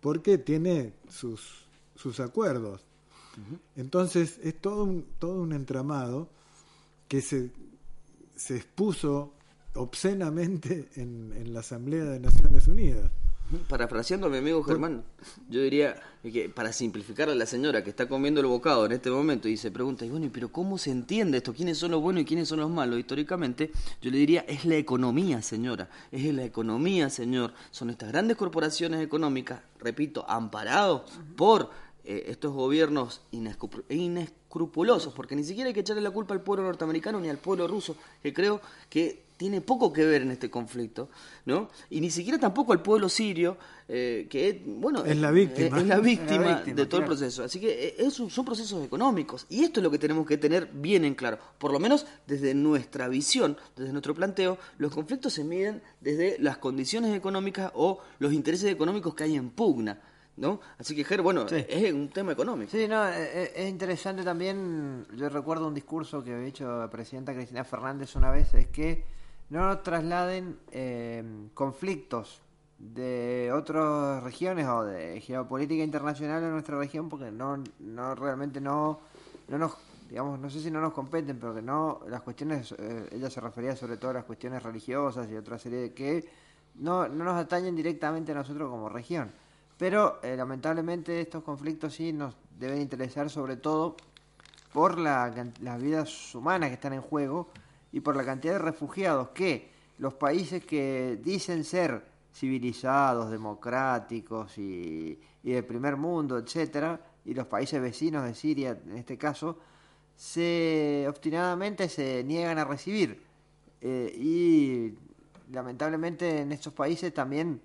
porque 0.00 0.38
tiene 0.38 0.94
sus, 1.08 1.66
sus 1.94 2.20
acuerdos. 2.20 2.80
Entonces 3.76 4.38
es 4.42 4.60
todo 4.60 4.84
un, 4.84 5.06
todo 5.18 5.40
un 5.40 5.52
entramado 5.52 6.28
que 7.08 7.20
se, 7.20 7.50
se 8.36 8.56
expuso 8.56 9.32
obscenamente 9.74 10.90
en, 10.96 11.32
en 11.36 11.52
la 11.54 11.60
Asamblea 11.60 12.04
de 12.04 12.20
Naciones 12.20 12.66
Unidas. 12.66 13.10
Parafraseando 13.68 14.28
a 14.28 14.30
mi 14.30 14.38
amigo 14.38 14.62
Germán, 14.62 15.04
yo 15.50 15.60
diría 15.60 16.00
que 16.22 16.48
para 16.48 16.72
simplificar 16.72 17.28
a 17.28 17.34
la 17.34 17.44
señora 17.44 17.84
que 17.84 17.90
está 17.90 18.08
comiendo 18.08 18.40
el 18.40 18.46
bocado 18.46 18.86
en 18.86 18.92
este 18.92 19.10
momento 19.10 19.46
y 19.46 19.58
se 19.58 19.70
pregunta, 19.70 20.06
y 20.06 20.10
bueno, 20.10 20.30
pero 20.32 20.50
cómo 20.50 20.78
se 20.78 20.90
entiende 20.90 21.38
esto? 21.38 21.52
¿Quiénes 21.52 21.76
son 21.76 21.90
los 21.90 22.00
buenos 22.00 22.22
y 22.22 22.24
quiénes 22.24 22.48
son 22.48 22.60
los 22.60 22.70
malos? 22.70 22.98
Históricamente, 22.98 23.70
yo 24.00 24.10
le 24.10 24.16
diría, 24.16 24.44
es 24.48 24.64
la 24.64 24.76
economía, 24.76 25.42
señora, 25.42 25.90
es 26.10 26.32
la 26.32 26.44
economía, 26.44 27.10
señor. 27.10 27.52
Son 27.70 27.90
estas 27.90 28.08
grandes 28.10 28.38
corporaciones 28.38 29.02
económicas, 29.02 29.60
repito, 29.80 30.24
amparados 30.28 31.02
por 31.36 31.70
eh, 32.04 32.24
estos 32.28 32.52
gobiernos 32.54 33.20
inescrupulosos, 33.90 35.12
porque 35.12 35.36
ni 35.36 35.44
siquiera 35.44 35.68
hay 35.68 35.74
que 35.74 35.80
echarle 35.80 36.02
la 36.02 36.10
culpa 36.10 36.34
al 36.34 36.40
pueblo 36.40 36.64
norteamericano 36.64 37.20
ni 37.20 37.28
al 37.28 37.38
pueblo 37.38 37.68
ruso, 37.68 37.96
que 38.22 38.32
creo 38.32 38.60
que 38.88 39.22
tiene 39.42 39.60
poco 39.60 39.92
que 39.92 40.06
ver 40.06 40.22
en 40.22 40.30
este 40.30 40.48
conflicto, 40.48 41.08
¿no? 41.46 41.68
Y 41.90 42.00
ni 42.00 42.12
siquiera 42.12 42.38
tampoco 42.38 42.72
al 42.72 42.80
pueblo 42.80 43.08
sirio, 43.08 43.56
eh, 43.88 44.28
que 44.30 44.62
bueno, 44.64 45.04
es 45.04 45.16
la 45.16 45.32
víctima, 45.32 45.80
es, 45.80 45.86
la 45.88 45.98
víctima, 45.98 46.62
de 46.64 46.86
todo 46.86 47.00
el 47.00 47.06
proceso. 47.06 47.42
Así 47.42 47.58
que 47.58 47.96
eh, 47.98 48.10
son 48.12 48.44
procesos 48.44 48.84
económicos 48.84 49.46
y 49.50 49.64
esto 49.64 49.80
es 49.80 49.84
lo 49.84 49.90
que 49.90 49.98
tenemos 49.98 50.28
que 50.28 50.38
tener 50.38 50.70
bien 50.72 51.04
en 51.04 51.16
claro. 51.16 51.38
Por 51.58 51.72
lo 51.72 51.80
menos 51.80 52.06
desde 52.24 52.54
nuestra 52.54 53.08
visión, 53.08 53.56
desde 53.74 53.90
nuestro 53.90 54.14
planteo, 54.14 54.58
los 54.78 54.94
conflictos 54.94 55.32
se 55.32 55.42
miden 55.42 55.82
desde 56.00 56.36
las 56.38 56.58
condiciones 56.58 57.12
económicas 57.12 57.72
o 57.74 57.98
los 58.20 58.32
intereses 58.32 58.70
económicos 58.70 59.12
que 59.12 59.24
hay 59.24 59.34
en 59.34 59.50
pugna. 59.50 59.98
¿no? 60.36 60.60
Así 60.78 60.94
que, 60.94 61.02
Ger, 61.02 61.20
bueno, 61.20 61.46
es 61.50 61.92
un 61.92 62.10
tema 62.10 62.30
económico. 62.30 62.70
Sí, 62.70 62.86
no, 62.86 63.08
es, 63.08 63.16
e, 63.16 63.52
es, 63.56 63.68
interesante 63.68 64.22
también, 64.22 65.04
yo 65.16 65.28
recuerdo 65.28 65.66
un 65.66 65.74
discurso 65.74 66.22
que 66.22 66.32
había 66.32 66.46
hecho 66.46 66.78
la 66.78 66.88
presidenta 66.88 67.34
Cristina 67.34 67.64
Fernández 67.64 68.14
una 68.14 68.30
vez, 68.30 68.54
es 68.54 68.68
que 68.68 69.04
no 69.52 69.66
nos 69.66 69.82
trasladen 69.82 70.58
eh, 70.70 71.22
conflictos 71.52 72.40
de 72.78 73.52
otras 73.54 74.22
regiones 74.22 74.66
o 74.66 74.82
de 74.82 75.20
geopolítica 75.20 75.84
internacional 75.84 76.42
en 76.42 76.52
nuestra 76.52 76.78
región 76.78 77.10
porque 77.10 77.30
no, 77.30 77.62
no 77.78 78.14
realmente 78.14 78.62
no, 78.62 79.00
no 79.48 79.58
nos 79.58 79.76
digamos 80.08 80.40
no 80.40 80.48
sé 80.48 80.60
si 80.60 80.70
no 80.70 80.80
nos 80.80 80.94
competen 80.94 81.38
pero 81.38 81.54
que 81.54 81.60
no 81.60 82.00
las 82.08 82.22
cuestiones 82.22 82.72
eh, 82.78 83.10
ella 83.12 83.28
se 83.28 83.42
refería 83.42 83.76
sobre 83.76 83.98
todo 83.98 84.12
a 84.12 84.14
las 84.14 84.24
cuestiones 84.24 84.62
religiosas 84.62 85.28
y 85.30 85.36
otra 85.36 85.58
serie 85.58 85.80
de 85.80 85.92
que 85.92 86.24
no, 86.76 87.06
no 87.06 87.22
nos 87.22 87.36
atañen 87.36 87.76
directamente 87.76 88.32
a 88.32 88.36
nosotros 88.36 88.70
como 88.70 88.88
región. 88.88 89.30
Pero 89.76 90.18
eh, 90.22 90.34
lamentablemente 90.34 91.20
estos 91.20 91.44
conflictos 91.44 91.92
sí 91.92 92.14
nos 92.14 92.34
deben 92.58 92.80
interesar 92.80 93.28
sobre 93.28 93.56
todo 93.56 93.96
por 94.72 94.98
la, 94.98 95.30
las 95.60 95.82
vidas 95.82 96.34
humanas 96.34 96.70
que 96.70 96.74
están 96.74 96.94
en 96.94 97.02
juego 97.02 97.48
y 97.92 98.00
por 98.00 98.16
la 98.16 98.24
cantidad 98.24 98.54
de 98.54 98.58
refugiados 98.58 99.28
que 99.28 99.70
los 99.98 100.14
países 100.14 100.64
que 100.64 101.20
dicen 101.22 101.64
ser 101.64 102.02
civilizados, 102.34 103.30
democráticos 103.30 104.56
y, 104.58 105.18
de 105.42 105.62
primer 105.62 105.96
mundo, 105.96 106.38
etcétera, 106.38 106.98
y 107.24 107.34
los 107.34 107.46
países 107.46 107.80
vecinos 107.80 108.24
de 108.24 108.34
Siria, 108.34 108.78
en 108.86 108.96
este 108.96 109.18
caso, 109.18 109.58
se 110.16 111.04
obstinadamente 111.08 111.88
se 111.88 112.24
niegan 112.24 112.58
a 112.58 112.64
recibir. 112.64 113.22
Eh, 113.80 114.12
y 114.16 114.94
lamentablemente 115.52 116.40
en 116.40 116.52
estos 116.52 116.72
países 116.72 117.12
también, 117.12 117.60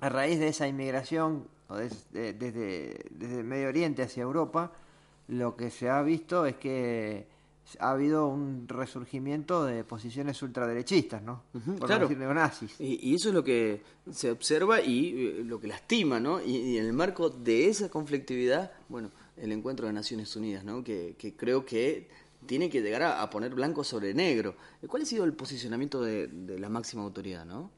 a 0.00 0.08
raíz 0.08 0.40
de 0.40 0.48
esa 0.48 0.66
inmigración 0.66 1.46
desde, 1.68 2.32
desde, 2.32 3.04
desde 3.10 3.42
Medio 3.42 3.68
Oriente 3.68 4.02
hacia 4.02 4.22
Europa, 4.22 4.72
lo 5.28 5.56
que 5.56 5.70
se 5.70 5.88
ha 5.88 6.02
visto 6.02 6.44
es 6.44 6.56
que 6.56 7.31
ha 7.78 7.92
habido 7.92 8.26
un 8.26 8.66
resurgimiento 8.68 9.64
de 9.64 9.84
posiciones 9.84 10.42
ultraderechistas, 10.42 11.22
¿no? 11.22 11.42
Por 11.52 11.86
claro. 11.86 12.02
decir 12.02 12.18
neonazis. 12.18 12.74
Y, 12.80 13.14
eso 13.14 13.28
es 13.28 13.34
lo 13.34 13.44
que 13.44 13.82
se 14.10 14.30
observa 14.30 14.80
y 14.80 15.08
eh, 15.08 15.44
lo 15.44 15.60
que 15.60 15.68
lastima, 15.68 16.20
¿no? 16.20 16.42
Y, 16.42 16.76
en 16.76 16.86
el 16.86 16.92
marco 16.92 17.30
de 17.30 17.68
esa 17.68 17.88
conflictividad, 17.88 18.72
bueno, 18.88 19.10
el 19.36 19.52
encuentro 19.52 19.86
de 19.86 19.92
Naciones 19.92 20.34
Unidas, 20.36 20.64
¿no? 20.64 20.84
Que, 20.84 21.16
creo 21.36 21.64
que 21.64 22.08
tiene 22.46 22.68
que 22.68 22.82
llegar 22.82 23.02
a, 23.02 23.28
poner 23.30 23.54
blanco 23.54 23.84
sobre 23.84 24.12
negro. 24.12 24.56
¿Cuál 24.86 25.02
ha 25.02 25.06
sido 25.06 25.24
el 25.24 25.32
posicionamiento 25.32 26.02
de, 26.02 26.28
la 26.58 26.68
máxima 26.68 27.02
autoridad, 27.02 27.44
no? 27.44 27.70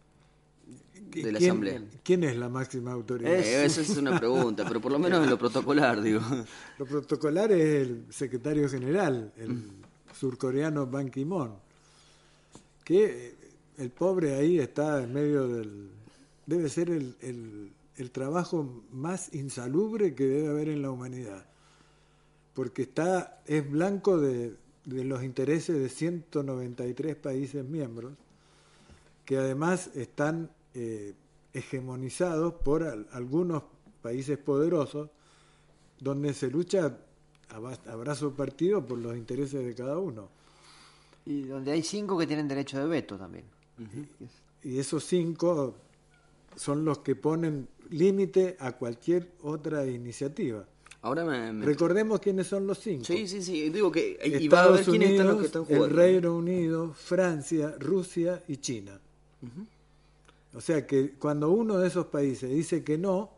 De 0.94 1.32
la 1.32 1.38
Asamblea. 1.38 1.82
¿Quién 2.02 2.24
es 2.24 2.36
la 2.36 2.48
máxima 2.48 2.92
autoridad? 2.92 3.32
Eh, 3.32 3.64
esa 3.64 3.80
es 3.80 3.96
una 3.96 4.18
pregunta, 4.18 4.64
pero 4.66 4.80
por 4.80 4.92
lo 4.92 4.98
menos 4.98 5.22
en 5.24 5.30
lo 5.30 5.38
protocolar, 5.38 6.00
digo. 6.02 6.20
Lo 6.78 6.86
protocolar 6.86 7.52
es 7.52 7.86
el 7.86 8.04
secretario 8.10 8.68
general, 8.68 9.32
el 9.36 9.50
mm. 9.50 9.70
surcoreano 10.18 10.86
Ban 10.86 11.10
Ki-moon, 11.10 11.54
que 12.84 13.34
el 13.78 13.90
pobre 13.90 14.34
ahí 14.34 14.58
está 14.58 15.02
en 15.02 15.12
medio 15.12 15.48
del... 15.48 15.90
Debe 16.46 16.68
ser 16.68 16.90
el, 16.90 17.16
el, 17.20 17.72
el 17.96 18.10
trabajo 18.10 18.84
más 18.92 19.34
insalubre 19.34 20.14
que 20.14 20.24
debe 20.24 20.48
haber 20.48 20.68
en 20.68 20.82
la 20.82 20.90
humanidad, 20.90 21.46
porque 22.54 22.82
está 22.82 23.40
es 23.46 23.68
blanco 23.68 24.20
de, 24.20 24.54
de 24.84 25.04
los 25.04 25.22
intereses 25.22 25.76
de 25.76 25.88
193 25.88 27.16
países 27.16 27.64
miembros, 27.64 28.12
que 29.24 29.38
además 29.38 29.90
están 29.94 30.50
eh, 30.74 31.14
hegemonizados 31.52 32.54
por 32.54 32.82
algunos 33.12 33.62
países 34.02 34.36
poderosos 34.38 35.08
donde 36.00 36.34
se 36.34 36.50
lucha 36.50 36.98
a, 37.48 37.96
brazo 37.96 38.34
partido 38.34 38.84
por 38.84 38.98
los 38.98 39.16
intereses 39.16 39.64
de 39.64 39.74
cada 39.74 39.98
uno. 39.98 40.28
Y 41.24 41.42
donde 41.42 41.72
hay 41.72 41.82
cinco 41.82 42.18
que 42.18 42.26
tienen 42.26 42.48
derecho 42.48 42.78
de 42.78 42.86
veto 42.86 43.16
también. 43.16 43.44
Y 44.62 44.78
esos 44.78 45.04
cinco 45.04 45.76
son 46.56 46.84
los 46.84 46.98
que 46.98 47.16
ponen 47.16 47.68
límite 47.90 48.56
a 48.58 48.72
cualquier 48.72 49.32
otra 49.42 49.86
iniciativa. 49.86 50.66
Ahora 51.02 51.24
me, 51.24 51.64
Recordemos 51.64 52.18
quiénes 52.18 52.46
son 52.46 52.66
los 52.66 52.78
cinco. 52.78 53.04
Sí, 53.04 53.28
sí, 53.28 53.42
sí. 53.42 53.68
Digo 53.68 53.92
que 53.92 54.18
y 54.24 54.48
va 54.48 54.64
a 54.64 54.70
ver 54.70 54.84
quiénes 54.84 55.10
están 55.10 55.26
los 55.26 55.38
que 55.38 55.46
están 55.46 55.64
jugando. 55.64 55.86
El 55.86 55.92
Reino 55.94 56.34
Unido, 56.34 56.94
Francia, 56.94 57.74
Rusia 57.78 58.42
y 58.48 58.56
China. 58.56 58.98
O 60.54 60.60
sea 60.60 60.86
que 60.86 61.18
cuando 61.18 61.50
uno 61.50 61.78
de 61.78 61.88
esos 61.88 62.06
países 62.06 62.48
dice 62.48 62.84
que 62.84 62.96
no, 62.96 63.30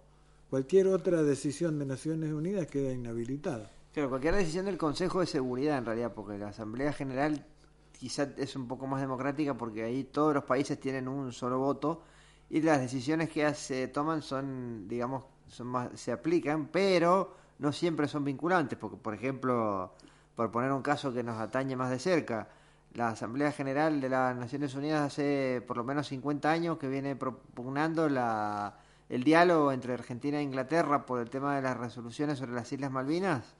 cualquier 0.51 0.89
otra 0.89 1.23
decisión 1.23 1.79
de 1.79 1.87
Naciones 1.87 2.33
Unidas 2.33 2.67
queda 2.67 2.93
inhabilitada. 2.93 3.71
Claro, 3.93 4.11
cualquier 4.11 4.35
decisión 4.35 4.67
del 4.67 4.77
Consejo 4.77 5.21
de 5.21 5.27
Seguridad 5.27 5.79
en 5.79 5.87
realidad, 5.87 6.13
porque 6.13 6.37
la 6.37 6.49
Asamblea 6.49 6.93
General 6.93 7.47
quizás 7.93 8.29
es 8.37 8.55
un 8.57 8.69
poco 8.69 8.87
más 8.87 9.01
democrática 9.01 9.55
porque 9.55 9.83
ahí 9.83 10.05
todos 10.05 10.35
los 10.35 10.45
países 10.45 10.79
tienen 10.79 11.09
un 11.09 11.33
solo 11.33 11.59
voto 11.59 12.03
y 12.51 12.61
las 12.61 12.81
decisiones 12.81 13.31
que 13.31 13.53
se 13.55 13.89
toman 13.89 14.21
son, 14.21 14.87
digamos, 14.87 15.25
son 15.49 15.69
más, 15.69 15.99
se 15.99 16.13
aplican, 16.13 16.69
pero 16.69 17.35
no 17.59 17.73
siempre 17.73 18.07
son 18.07 18.25
vinculantes, 18.25 18.79
porque 18.79 18.99
por 18.99 19.15
ejemplo, 19.15 19.95
por 20.35 20.51
poner 20.51 20.71
un 20.73 20.83
caso 20.83 21.13
que 21.13 21.23
nos 21.23 21.41
atañe 21.41 21.75
más 21.75 21.91
de 21.91 21.99
cerca, 21.99 22.49
la 22.97 23.09
Asamblea 23.11 23.53
General 23.53 24.01
de 24.01 24.09
las 24.09 24.35
Naciones 24.35 24.75
Unidas 24.75 25.03
hace 25.03 25.63
por 25.67 25.77
lo 25.77 25.85
menos 25.85 26.09
50 26.09 26.51
años 26.51 26.79
que 26.79 26.89
viene 26.89 27.15
propugnando 27.15 28.09
la, 28.09 28.79
el 29.11 29.23
diálogo 29.23 29.71
entre 29.71 29.93
Argentina 29.93 30.39
e 30.39 30.43
Inglaterra 30.43 31.05
por 31.05 31.21
el 31.21 31.29
tema 31.29 31.55
de 31.57 31.63
las 31.63 31.77
resoluciones 31.77 32.39
sobre 32.39 32.53
las 32.53 32.73
Islas 32.73 32.91
Malvinas 32.91 33.55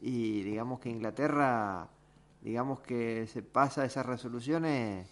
y 0.00 0.42
digamos 0.42 0.78
que 0.80 0.90
Inglaterra, 0.90 1.88
digamos 2.42 2.80
que 2.80 3.26
se 3.28 3.42
pasa 3.42 3.84
esas 3.84 4.04
resoluciones 4.04 5.08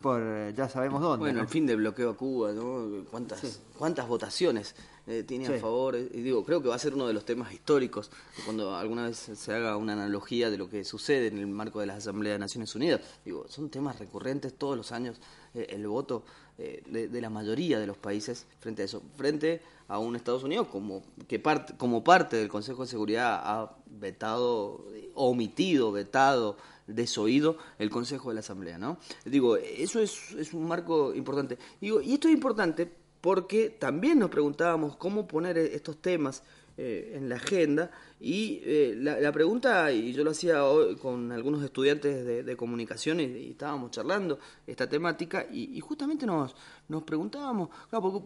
por 0.00 0.54
ya 0.54 0.68
sabemos 0.68 1.02
dónde. 1.02 1.24
Bueno, 1.24 1.40
el 1.40 1.48
fin 1.48 1.66
del 1.66 1.78
bloqueo 1.78 2.10
a 2.10 2.16
Cuba, 2.16 2.52
¿no? 2.52 3.04
¿Cuántas, 3.10 3.62
cuántas 3.76 4.06
votaciones 4.06 4.76
eh, 5.08 5.22
tiene 5.22 5.46
a 5.46 5.58
favor? 5.58 5.96
Y 5.96 6.20
digo, 6.20 6.44
creo 6.44 6.60
que 6.60 6.68
va 6.68 6.74
a 6.74 6.78
ser 6.78 6.92
uno 6.94 7.06
de 7.06 7.14
los 7.14 7.24
temas 7.24 7.50
históricos, 7.54 8.10
cuando 8.44 8.76
alguna 8.76 9.06
vez 9.06 9.16
se 9.16 9.54
haga 9.54 9.78
una 9.78 9.94
analogía 9.94 10.50
de 10.50 10.58
lo 10.58 10.68
que 10.68 10.84
sucede 10.84 11.28
en 11.28 11.38
el 11.38 11.46
marco 11.46 11.80
de 11.80 11.86
la 11.86 11.96
Asamblea 11.96 12.34
de 12.34 12.38
Naciones 12.38 12.74
Unidas. 12.74 13.00
Digo, 13.24 13.46
son 13.48 13.70
temas 13.70 13.98
recurrentes 13.98 14.52
todos 14.52 14.76
los 14.76 14.92
años, 14.92 15.16
eh, 15.54 15.66
el 15.70 15.88
voto 15.88 16.24
eh, 16.58 16.82
de, 16.86 17.20
la 17.22 17.30
mayoría 17.30 17.78
de 17.78 17.86
los 17.86 17.96
países 17.96 18.46
frente 18.60 18.82
a 18.82 18.84
eso, 18.84 19.02
frente 19.16 19.62
a 19.88 19.98
un 19.98 20.14
Estados 20.14 20.44
Unidos 20.44 20.68
como, 20.68 21.02
que 21.26 21.38
parte, 21.38 21.74
como 21.78 22.04
parte 22.04 22.36
del 22.36 22.48
Consejo 22.48 22.82
de 22.82 22.88
Seguridad 22.88 23.40
ha 23.42 23.76
vetado, 23.86 24.84
omitido, 25.14 25.90
vetado 25.90 26.58
desoído 26.86 27.56
el 27.78 27.88
Consejo 27.88 28.28
de 28.28 28.34
la 28.34 28.40
Asamblea, 28.40 28.76
¿no? 28.76 28.98
Digo, 29.24 29.56
eso 29.56 30.00
es, 30.00 30.32
es 30.32 30.52
un 30.52 30.66
marco 30.66 31.14
importante. 31.14 31.56
Digo, 31.80 32.02
y 32.02 32.14
esto 32.14 32.28
es 32.28 32.34
importante 32.34 32.90
porque 33.20 33.70
también 33.70 34.18
nos 34.18 34.30
preguntábamos 34.30 34.96
cómo 34.96 35.26
poner 35.26 35.58
estos 35.58 35.98
temas 35.98 36.42
eh, 36.80 37.14
en 37.16 37.28
la 37.28 37.34
agenda 37.34 37.90
y 38.20 38.60
eh, 38.62 38.94
la, 38.96 39.32
pregunta, 39.32 39.90
y 39.90 40.12
yo 40.12 40.22
lo 40.22 40.30
hacía 40.30 40.64
hoy 40.64 40.94
con 40.94 41.32
algunos 41.32 41.64
estudiantes 41.64 42.24
de, 42.46 42.56
comunicación 42.56 43.18
y, 43.18 43.50
estábamos 43.50 43.90
charlando 43.90 44.38
esta 44.64 44.88
temática 44.88 45.44
y, 45.50 45.80
justamente 45.80 46.24
nos, 46.24 46.54
nos 46.86 47.02
preguntábamos, 47.02 47.70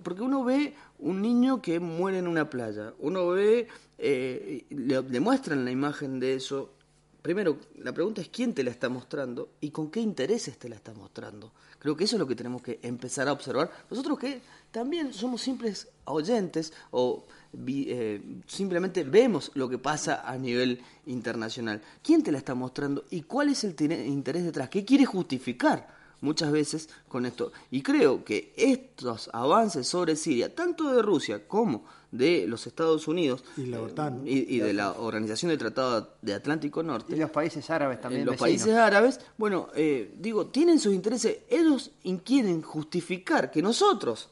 porque, 0.02 0.20
uno 0.20 0.44
ve 0.44 0.74
un 0.98 1.22
niño 1.22 1.62
que 1.62 1.80
muere 1.80 2.18
en 2.18 2.28
una 2.28 2.50
playa, 2.50 2.92
uno 2.98 3.28
ve, 3.28 3.68
eh, 3.96 4.66
le, 4.68 5.00
le 5.00 5.20
muestran 5.20 5.64
la 5.64 5.70
imagen 5.70 6.20
de 6.20 6.34
eso, 6.34 6.74
primero, 7.22 7.58
la 7.76 7.94
pregunta 7.94 8.20
es 8.20 8.28
quién 8.28 8.52
te 8.52 8.64
la 8.64 8.70
está 8.70 8.90
mostrando 8.90 9.52
y 9.62 9.70
con 9.70 9.90
qué 9.90 10.00
intereses 10.00 10.58
te 10.58 10.68
la 10.68 10.76
está 10.76 10.92
mostrando. 10.92 11.52
Creo 11.78 11.96
que 11.96 12.04
eso 12.04 12.16
es 12.16 12.20
lo 12.20 12.26
que 12.26 12.36
tenemos 12.36 12.62
que 12.62 12.80
empezar 12.82 13.28
a 13.28 13.32
observar. 13.32 13.70
Nosotros 13.90 14.18
que 14.18 14.40
también 14.72 15.12
somos 15.12 15.42
simples 15.42 15.88
oyentes 16.04 16.72
o 16.90 17.24
eh, 17.66 18.20
simplemente 18.46 19.04
vemos 19.04 19.52
lo 19.54 19.68
que 19.68 19.78
pasa 19.78 20.22
a 20.28 20.36
nivel 20.36 20.80
internacional. 21.06 21.80
¿Quién 22.02 22.22
te 22.22 22.32
la 22.32 22.38
está 22.38 22.54
mostrando 22.54 23.04
y 23.10 23.22
cuál 23.22 23.50
es 23.50 23.62
el 23.64 23.76
interés 24.06 24.44
detrás? 24.44 24.68
¿Qué 24.68 24.84
quiere 24.84 25.04
justificar? 25.04 26.02
muchas 26.22 26.50
veces 26.50 26.88
con 27.08 27.26
esto. 27.26 27.52
Y 27.70 27.82
creo 27.82 28.24
que 28.24 28.52
estos 28.56 29.28
avances 29.32 29.86
sobre 29.86 30.16
Siria, 30.16 30.54
tanto 30.54 30.94
de 30.94 31.02
Rusia 31.02 31.46
como 31.46 31.84
de 32.10 32.46
los 32.46 32.66
Estados 32.66 33.08
Unidos 33.08 33.44
y, 33.56 33.66
la 33.66 33.80
OTAN. 33.80 34.22
y, 34.24 34.58
de 34.58 34.72
la 34.72 34.92
Organización 34.92 35.50
del 35.50 35.58
Tratado 35.58 36.14
de 36.22 36.34
Atlántico 36.34 36.82
Norte. 36.82 37.14
Y 37.14 37.18
los 37.18 37.30
países 37.30 37.68
árabes 37.70 38.00
también. 38.00 38.24
los 38.24 38.36
países 38.36 38.74
árabes, 38.74 39.20
bueno, 39.36 39.68
eh, 39.74 40.14
digo, 40.18 40.46
tienen 40.46 40.78
sus 40.78 40.94
intereses, 40.94 41.38
ellos 41.50 41.90
quieren 42.24 42.62
justificar 42.62 43.50
que 43.50 43.60
nosotros 43.60 44.28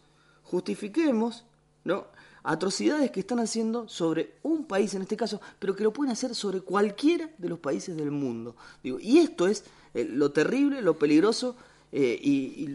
justifiquemos, 0.50 1.44
¿no? 1.84 2.06
atrocidades 2.42 3.10
que 3.10 3.20
están 3.20 3.38
haciendo 3.38 3.88
sobre 3.88 4.34
un 4.42 4.64
país 4.64 4.94
en 4.94 5.02
este 5.02 5.16
caso, 5.16 5.40
pero 5.58 5.76
que 5.76 5.84
lo 5.84 5.92
pueden 5.92 6.12
hacer 6.12 6.34
sobre 6.34 6.60
cualquiera 6.60 7.30
de 7.38 7.48
los 7.48 7.58
países 7.58 7.96
del 7.96 8.10
mundo. 8.10 8.56
Y 8.82 9.18
esto 9.18 9.46
es 9.46 9.64
eh, 9.94 10.04
lo 10.04 10.32
terrible, 10.32 10.82
lo 10.82 10.98
peligroso 10.98 11.56
eh, 11.92 12.18
y, 12.20 12.66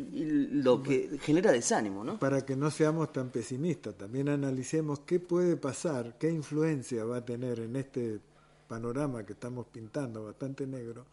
lo 0.52 0.84
que 0.84 1.18
genera 1.22 1.52
desánimo. 1.52 2.04
¿no? 2.04 2.20
Para 2.20 2.46
que 2.46 2.56
no 2.56 2.70
seamos 2.70 3.12
tan 3.12 3.30
pesimistas, 3.30 3.96
también 3.96 4.30
analicemos 4.30 5.00
qué 5.00 5.20
puede 5.20 5.58
pasar, 5.58 6.18
qué 6.20 6.30
influencia 6.30 7.04
va 7.06 7.18
a 7.18 7.26
tener 7.26 7.60
en 7.60 7.76
este 7.76 8.20
panorama 8.68 9.26
que 9.26 9.34
estamos 9.34 9.68
pintando 9.68 10.26
bastante 10.26 10.66
negro 10.66 11.06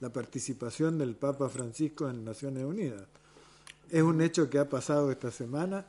la 0.00 0.12
participación 0.12 0.98
del 0.98 1.14
Papa 1.14 1.48
Francisco 1.48 2.08
en 2.08 2.24
Naciones 2.24 2.64
Unidas. 2.64 3.04
Es 3.88 4.02
un 4.02 4.20
hecho 4.20 4.50
que 4.50 4.58
ha 4.58 4.68
pasado 4.68 5.12
esta 5.12 5.30
semana 5.30 5.84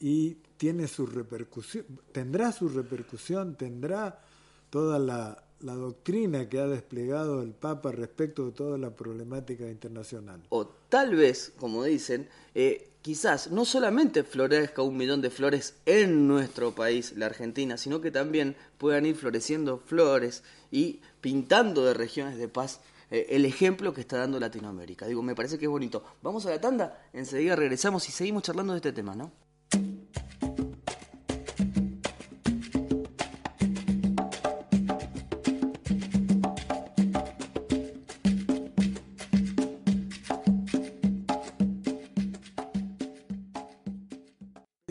y 0.00 0.36
tiene 0.56 0.88
su 0.88 1.06
repercusión, 1.06 1.84
tendrá 2.12 2.52
su 2.52 2.68
repercusión, 2.68 3.56
tendrá 3.56 4.22
toda 4.70 4.98
la 4.98 5.74
doctrina 5.74 6.48
que 6.48 6.58
ha 6.58 6.66
desplegado 6.66 7.42
el 7.42 7.52
Papa 7.52 7.92
respecto 7.92 8.46
de 8.46 8.52
toda 8.52 8.78
la 8.78 8.90
problemática 8.90 9.68
internacional. 9.68 10.42
O 10.50 10.66
tal 10.88 11.14
vez, 11.14 11.52
como 11.58 11.84
dicen, 11.84 12.28
eh, 12.54 12.90
quizás 13.02 13.50
no 13.50 13.64
solamente 13.64 14.24
florezca 14.24 14.82
un 14.82 14.96
millón 14.96 15.20
de 15.22 15.30
flores 15.30 15.76
en 15.86 16.26
nuestro 16.26 16.74
país, 16.74 17.12
la 17.16 17.26
Argentina, 17.26 17.76
sino 17.76 18.00
que 18.00 18.10
también 18.10 18.56
puedan 18.78 19.06
ir 19.06 19.14
floreciendo 19.14 19.78
flores 19.78 20.42
y 20.70 21.00
pintando 21.20 21.84
de 21.84 21.94
regiones 21.94 22.36
de 22.36 22.48
paz 22.48 22.80
eh, 23.10 23.26
el 23.30 23.44
ejemplo 23.44 23.94
que 23.94 24.00
está 24.00 24.18
dando 24.18 24.40
Latinoamérica. 24.40 25.06
Digo, 25.06 25.22
me 25.22 25.34
parece 25.34 25.58
que 25.58 25.66
es 25.66 25.70
bonito. 25.70 26.02
Vamos 26.22 26.46
a 26.46 26.50
la 26.50 26.60
tanda, 26.60 27.08
enseguida 27.12 27.54
regresamos 27.54 28.08
y 28.08 28.12
seguimos 28.12 28.42
charlando 28.42 28.72
de 28.72 28.78
este 28.78 28.92
tema, 28.92 29.14
¿no? 29.14 29.30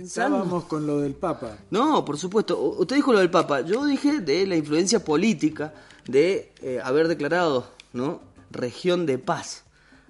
Estábamos 0.05 0.65
con 0.65 0.85
lo 0.85 1.01
del 1.01 1.15
Papa. 1.15 1.57
No, 1.71 2.05
por 2.05 2.17
supuesto. 2.19 2.59
Usted 2.59 2.97
dijo 2.97 3.11
lo 3.11 3.19
del 3.19 3.31
Papa. 3.31 3.61
Yo 3.61 3.85
dije 3.85 4.19
de 4.19 4.45
la 4.45 4.55
influencia 4.55 5.03
política 5.03 5.73
de 6.07 6.51
eh, 6.61 6.79
haber 6.83 7.07
declarado 7.07 7.67
¿no? 7.91 8.21
región 8.51 9.07
de 9.07 9.17
paz 9.17 9.63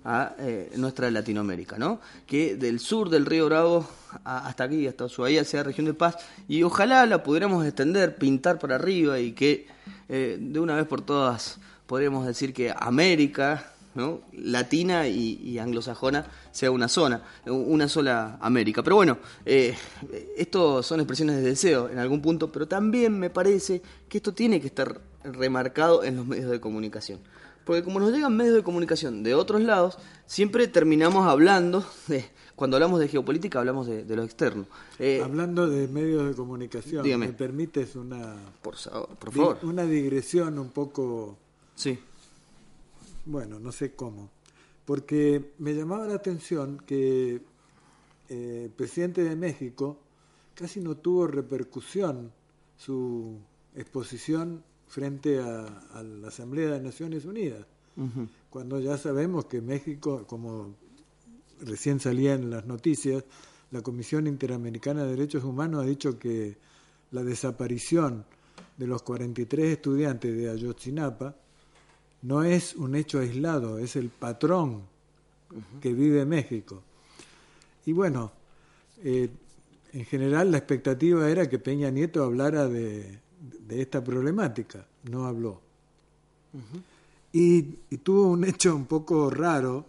a 0.04 0.36
eh, 0.38 0.72
nuestra 0.76 1.10
Latinoamérica, 1.10 1.78
¿no? 1.78 2.02
Que 2.28 2.58
del 2.58 2.80
sur 2.80 3.10
del 3.10 3.26
río 3.26 3.46
Bravo 3.46 3.88
hasta 4.26 4.66
aquí, 4.66 4.86
hasta 4.86 5.06
Ushuaia, 5.06 5.46
sea 5.46 5.64
región 5.64 5.86
de 5.86 5.94
paz 5.94 6.18
y 6.48 6.64
ojalá 6.64 7.06
la 7.06 7.24
pudiéramos 7.24 7.66
extender, 7.66 8.16
pintar 8.16 8.60
para 8.60 8.76
arriba 8.76 9.20
y 9.20 9.32
que 9.32 9.68
eh, 10.10 10.38
de 10.40 10.60
una 10.60 10.76
vez 10.76 10.86
por 10.86 11.02
todas 11.02 11.58
podríamos 11.88 12.26
decir 12.26 12.54
que 12.54 12.74
América 12.78 13.72
¿no? 13.96 14.22
latina 14.34 15.08
y, 15.08 15.58
anglosajona 15.58 16.26
sea 16.52 16.70
una 16.70 16.88
zona, 16.88 17.24
una 17.46 17.88
sola 17.88 18.38
América. 18.42 18.84
Pero 18.84 18.98
bueno, 18.98 19.18
eh, 19.46 19.74
esto 20.38 20.84
son 20.84 21.00
expresiones 21.00 21.38
de 21.38 21.42
deseo 21.42 21.90
en 21.90 21.98
algún 21.98 22.22
punto, 22.22 22.52
pero 22.52 22.68
también 22.68 23.18
me 23.18 23.30
parece 23.30 23.82
que 24.08 24.18
esto 24.18 24.34
tiene 24.34 24.60
que 24.62 24.68
estar 24.68 25.02
remarcado 25.24 26.04
en 26.04 26.18
los 26.18 26.28
medios 26.28 26.52
de 26.52 26.60
comunicación. 26.60 27.20
Porque 27.64 27.84
como 27.84 28.00
nos 28.00 28.12
llegan 28.12 28.36
medios 28.36 28.54
de 28.54 28.64
comunicación 28.64 29.24
de 29.24 29.34
otros 29.34 29.62
lados, 29.62 29.98
siempre 30.28 30.68
terminamos 30.68 31.26
hablando 31.26 31.84
de, 32.08 32.26
cuando 32.56 32.78
hablamos 32.78 33.00
de 33.00 33.08
geopolítica 33.08 33.58
hablamos 33.58 33.88
de, 33.88 34.06
lo 34.16 34.24
externo. 34.24 34.68
Eh, 35.00 35.22
hablando 35.24 35.68
de 35.68 35.88
medios 35.88 36.28
de 36.28 36.36
comunicación, 36.36 37.20
¿me 37.20 37.34
permites 37.34 37.96
una, 37.96 38.36
por, 38.62 38.76
por 39.18 39.32
favor. 39.32 39.58
una 39.64 39.84
digresión 39.84 40.60
un 40.60 40.70
poco 40.70 41.38
sí 41.74 41.98
bueno, 43.26 43.60
no 43.60 43.72
sé 43.72 43.96
cómo, 43.96 44.30
porque 44.86 45.54
me 45.58 45.74
llamaba 45.74 46.08
la 46.08 46.16
atención 46.16 46.78
que 46.86 47.42
eh, 48.30 48.62
el 48.66 48.72
presidente 48.72 49.24
de 49.24 49.36
México 49.36 50.00
casi 50.54 50.80
no 50.80 50.96
tuvo 50.98 51.28
repercusión 51.28 52.32
su 52.78 53.40
exposición 53.76 54.64
frente 54.88 55.40
a, 55.40 56.04
la 56.04 56.28
Asamblea 56.28 56.72
de 56.72 56.82
Naciones 56.82 57.26
Unidas, 57.26 57.66
cuando 58.50 58.80
ya 58.80 58.98
sabemos 58.98 59.46
que 59.46 59.62
México, 59.62 60.26
como 60.28 60.76
recién 61.62 62.00
salía 62.00 62.34
en 62.34 62.50
las 62.50 62.66
noticias, 62.66 63.24
la 63.72 63.82
Comisión 63.82 64.28
Interamericana 64.28 65.04
de 65.04 65.12
Derechos 65.12 65.44
Humanos 65.44 65.84
ha 65.84 65.88
dicho 65.88 66.20
que 66.20 66.58
la 67.12 67.24
desaparición 67.24 68.26
de 68.78 68.88
los 68.88 69.02
43 69.04 69.66
estudiantes 69.66 70.36
de 70.36 70.50
Ayotzinapa 70.50 71.36
no 72.22 72.44
es 72.44 72.76
un 72.76 72.96
hecho 72.96 73.20
aislado, 73.20 73.78
es 73.78 73.96
el 73.96 74.10
patrón 74.10 74.84
que 75.82 75.94
vive 75.94 76.26
México. 76.26 76.82
Y 77.86 77.94
bueno, 77.94 78.32
eh, 79.04 79.30
en 79.94 80.06
general 80.06 80.52
la 80.52 80.58
expectativa 80.58 81.30
era 81.30 81.50
que 81.50 81.60
Peña 81.60 81.90
Nieto 81.90 82.24
hablara 82.24 82.68
de, 82.68 83.20
esta 83.70 84.04
problemática, 84.04 84.86
no 85.10 85.26
habló. 85.26 85.62
y, 87.32 87.62
tuvo 88.04 88.28
un 88.28 88.44
hecho 88.46 88.76
un 88.76 88.86
poco 88.86 89.30
raro, 89.30 89.86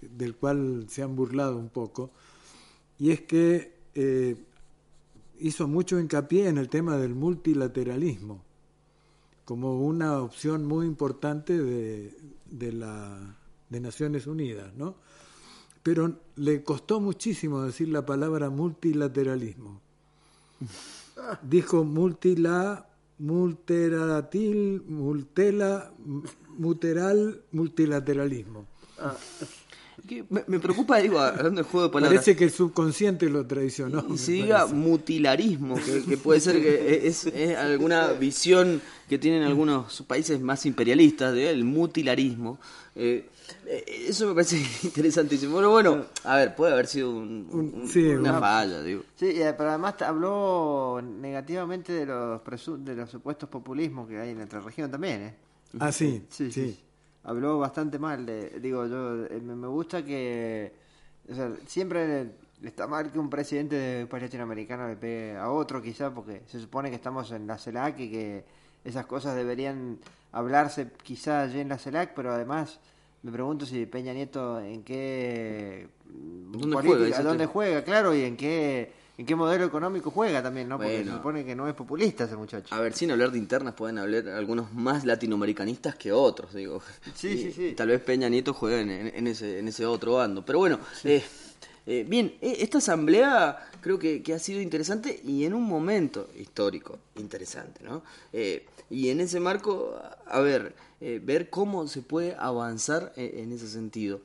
del 0.00 0.34
cual 0.34 0.86
se 0.88 1.02
han 1.02 1.14
burlado 1.16 1.56
un 1.56 1.68
poco, 1.68 2.10
y 2.98 3.10
es 3.10 3.22
que 3.22 3.72
eh, 3.94 4.36
hizo 5.40 5.68
mucho 5.68 5.98
hincapié 5.98 6.48
en 6.48 6.58
el 6.58 6.68
tema 6.68 6.96
del 6.96 7.14
multilateralismo 7.14 8.45
como 9.46 9.80
una 9.80 10.20
opción 10.20 10.66
muy 10.66 10.86
importante 10.86 11.56
de, 11.56 12.12
de, 12.50 12.72
la, 12.72 13.36
de 13.70 13.80
Naciones 13.80 14.26
Unidas, 14.26 14.74
¿no? 14.76 14.96
Pero 15.84 16.18
le 16.34 16.64
costó 16.64 17.00
muchísimo 17.00 17.62
decir 17.62 17.88
la 17.88 18.04
palabra 18.04 18.50
multilateralismo. 18.50 19.80
Dijo 21.42 21.84
multila, 21.84 22.88
multeratil, 23.18 24.82
multela, 24.88 25.92
muteral, 26.58 27.40
multilateralismo. 27.52 28.66
Me, 30.28 30.60
preocupa, 30.60 30.98
digo, 30.98 31.18
hablando 31.18 31.62
de 31.62 31.68
juego 31.68 31.86
de 31.86 31.92
palabras. 31.92 32.20
Parece 32.20 32.36
que 32.36 32.44
el 32.44 32.50
subconsciente 32.50 33.28
lo 33.30 33.46
traicionó. 33.46 34.04
Y 34.10 34.18
se 34.18 34.32
diga 34.32 34.66
mutilarismo, 34.66 35.76
que, 35.76 36.16
puede 36.18 36.40
ser 36.40 36.60
que 36.60 37.06
es, 37.06 37.26
alguna 37.56 38.08
visión 38.08 38.82
que 39.08 39.18
tienen 39.18 39.42
algunos 39.42 40.02
países 40.02 40.40
más 40.40 40.66
imperialistas 40.66 41.34
del 41.34 41.64
mutilarismo. 41.64 42.58
Eh, 42.94 43.26
eh, 43.66 43.84
eso 44.08 44.26
me 44.28 44.34
parece 44.34 44.58
interesantísimo. 44.82 45.56
Pero 45.56 45.70
bueno, 45.70 46.04
a 46.24 46.36
ver, 46.36 46.54
puede 46.54 46.74
haber 46.74 46.86
sido 46.86 47.10
una, 47.10 48.38
falla, 48.38 48.82
digo. 48.82 49.02
Sí, 49.16 49.34
pero 49.56 49.70
además 49.70 50.00
habló 50.02 51.00
negativamente 51.02 51.92
de 51.92 52.06
los, 52.06 52.42
de 52.84 52.94
los 52.94 53.10
supuestos 53.10 53.48
populismos 53.48 54.08
que 54.08 54.18
hay 54.18 54.30
en 54.30 54.36
nuestra 54.36 54.60
región 54.60 54.90
también, 54.90 55.22
¿eh? 55.22 55.34
Ah, 55.78 55.90
sí, 55.90 56.22
sí. 56.30 56.52
sí 56.52 56.78
habló 57.26 57.58
bastante 57.58 57.98
mal. 57.98 58.24
De, 58.24 58.58
digo, 58.60 58.86
yo 58.86 59.26
eh, 59.26 59.40
me 59.40 59.66
gusta 59.66 60.04
que. 60.04 60.72
O 61.30 61.34
sea, 61.34 61.50
siempre 61.66 62.30
está 62.62 62.86
mal 62.86 63.10
que 63.10 63.18
un 63.18 63.28
presidente 63.28 63.76
de 63.76 64.06
país 64.06 64.22
latinoamericano 64.22 64.88
le 64.88 64.96
pegue 64.96 65.36
a 65.36 65.50
otro, 65.50 65.82
quizá, 65.82 66.14
porque 66.14 66.42
se 66.46 66.60
supone 66.60 66.88
que 66.88 66.96
estamos 66.96 67.30
en 67.32 67.46
la 67.46 67.58
CELAC 67.58 67.98
y 67.98 68.10
que 68.10 68.44
esas 68.84 69.06
cosas 69.06 69.34
deberían 69.34 69.98
hablarse 70.32 70.88
quizá 71.02 71.42
allí 71.42 71.60
en 71.60 71.68
la 71.68 71.78
CELAC, 71.78 72.14
pero 72.14 72.32
además 72.32 72.78
me 73.22 73.32
pregunto 73.32 73.66
si 73.66 73.86
Peña 73.86 74.12
Nieto 74.12 74.60
en 74.60 74.84
qué. 74.84 75.88
¿Dónde 76.06 76.76
juega? 76.76 77.22
¿Dónde 77.22 77.46
juega? 77.46 77.82
Claro, 77.82 78.14
y 78.14 78.22
en 78.22 78.36
qué 78.36 78.92
en 79.18 79.24
qué 79.24 79.34
modelo 79.34 79.64
económico 79.64 80.10
juega 80.10 80.42
también, 80.42 80.68
¿no? 80.68 80.76
Porque 80.76 81.04
se 81.04 81.10
supone 81.10 81.44
que 81.44 81.56
no 81.56 81.66
es 81.68 81.74
populista 81.74 82.24
ese 82.24 82.36
muchacho. 82.36 82.74
A 82.74 82.80
ver, 82.80 82.92
sin 82.92 83.10
hablar 83.10 83.30
de 83.32 83.38
internas, 83.38 83.74
pueden 83.74 83.98
hablar 83.98 84.28
algunos 84.28 84.72
más 84.74 85.06
latinoamericanistas 85.06 85.96
que 85.96 86.12
otros, 86.12 86.52
digo. 86.52 86.82
Sí, 87.14 87.38
sí, 87.38 87.52
sí. 87.52 87.72
Tal 87.74 87.88
vez 87.88 88.00
Peña 88.02 88.28
Nieto 88.28 88.52
juegue 88.52 88.80
en, 89.16 89.26
ese, 89.26 89.58
en 89.58 89.68
ese 89.68 89.86
otro 89.86 90.14
bando. 90.14 90.44
Pero 90.44 90.58
bueno, 90.58 90.78
eh, 91.04 91.24
eh, 91.86 92.04
bien, 92.06 92.34
eh, 92.42 92.58
esta 92.60 92.78
asamblea 92.78 93.70
creo 93.80 93.98
que, 93.98 94.22
ha 94.34 94.38
sido 94.38 94.60
interesante 94.60 95.18
y 95.24 95.44
en 95.44 95.54
un 95.54 95.64
momento 95.64 96.28
histórico 96.38 96.98
interesante, 97.16 97.82
¿no? 97.84 98.02
y 98.90 99.08
en 99.08 99.20
ese 99.20 99.40
marco, 99.40 99.98
a 100.26 100.40
ver, 100.40 100.74
ver 101.00 101.48
cómo 101.48 101.88
se 101.88 102.02
puede 102.02 102.36
avanzar 102.38 103.12
en, 103.16 103.50
ese 103.52 103.68
sentido. 103.68 104.20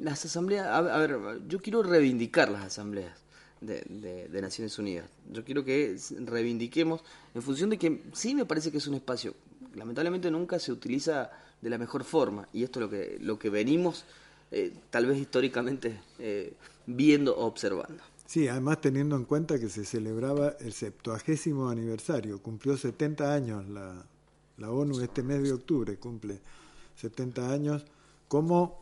las 0.00 0.24
asambleas, 0.24 0.68
a 0.68 0.80
ver, 0.80 1.18
yo 1.48 1.60
quiero 1.60 1.82
reivindicar 1.82 2.48
las 2.48 2.64
asambleas 2.64 3.23
de, 3.66 4.40
Naciones 4.40 4.78
Unidas. 4.78 5.06
Yo 5.30 5.44
quiero 5.44 5.64
que 5.64 5.96
reivindiquemos 6.20 7.02
en 7.34 7.42
función 7.42 7.70
de 7.70 7.78
que 7.78 8.02
sí 8.12 8.34
me 8.34 8.44
parece 8.44 8.70
que 8.70 8.78
es 8.78 8.86
un 8.86 8.94
espacio, 8.94 9.34
lamentablemente 9.74 10.30
nunca 10.30 10.58
se 10.58 10.72
utiliza 10.72 11.30
de 11.60 11.70
la 11.70 11.78
mejor 11.78 12.04
forma 12.04 12.48
y 12.52 12.62
esto 12.62 12.80
es 12.80 12.84
lo 12.84 12.90
que, 12.90 13.18
lo 13.20 13.38
que 13.38 13.50
venimos 13.50 14.04
eh, 14.50 14.72
tal 14.90 15.06
vez 15.06 15.18
históricamente 15.18 16.00
eh, 16.18 16.52
viendo 16.86 17.36
o 17.36 17.46
observando. 17.46 18.02
Sí, 18.26 18.48
además 18.48 18.80
teniendo 18.80 19.16
en 19.16 19.24
cuenta 19.24 19.58
que 19.58 19.68
se 19.68 19.84
celebraba 19.84 20.56
el 20.60 20.72
septuagésimo 20.72 21.68
aniversario, 21.68 22.40
cumplió 22.40 22.76
70 22.76 23.34
años 23.34 23.68
la, 23.68 24.06
la 24.58 24.70
ONU 24.70 25.00
este 25.00 25.22
mes 25.22 25.42
de 25.42 25.52
octubre, 25.52 25.96
cumple 25.96 26.40
70 26.96 27.52
años, 27.52 27.84
como 28.28 28.80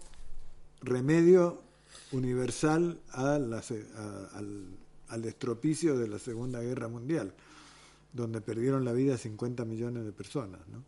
remedio 0.83 1.63
universal 2.13 3.01
a 3.13 3.35
al, 3.35 4.79
al 5.09 5.25
estropicio 5.25 5.99
de 5.99 6.09
la 6.09 6.19
Segunda 6.19 6.61
Guerra 6.61 6.89
Mundial, 6.89 7.35
donde 8.13 8.41
perdieron 8.41 8.85
la 8.85 8.93
vida 8.93 9.19
50 9.19 9.65
millones 9.65 10.05
de 10.05 10.13
personas. 10.13 10.61
¿no? 10.69 10.83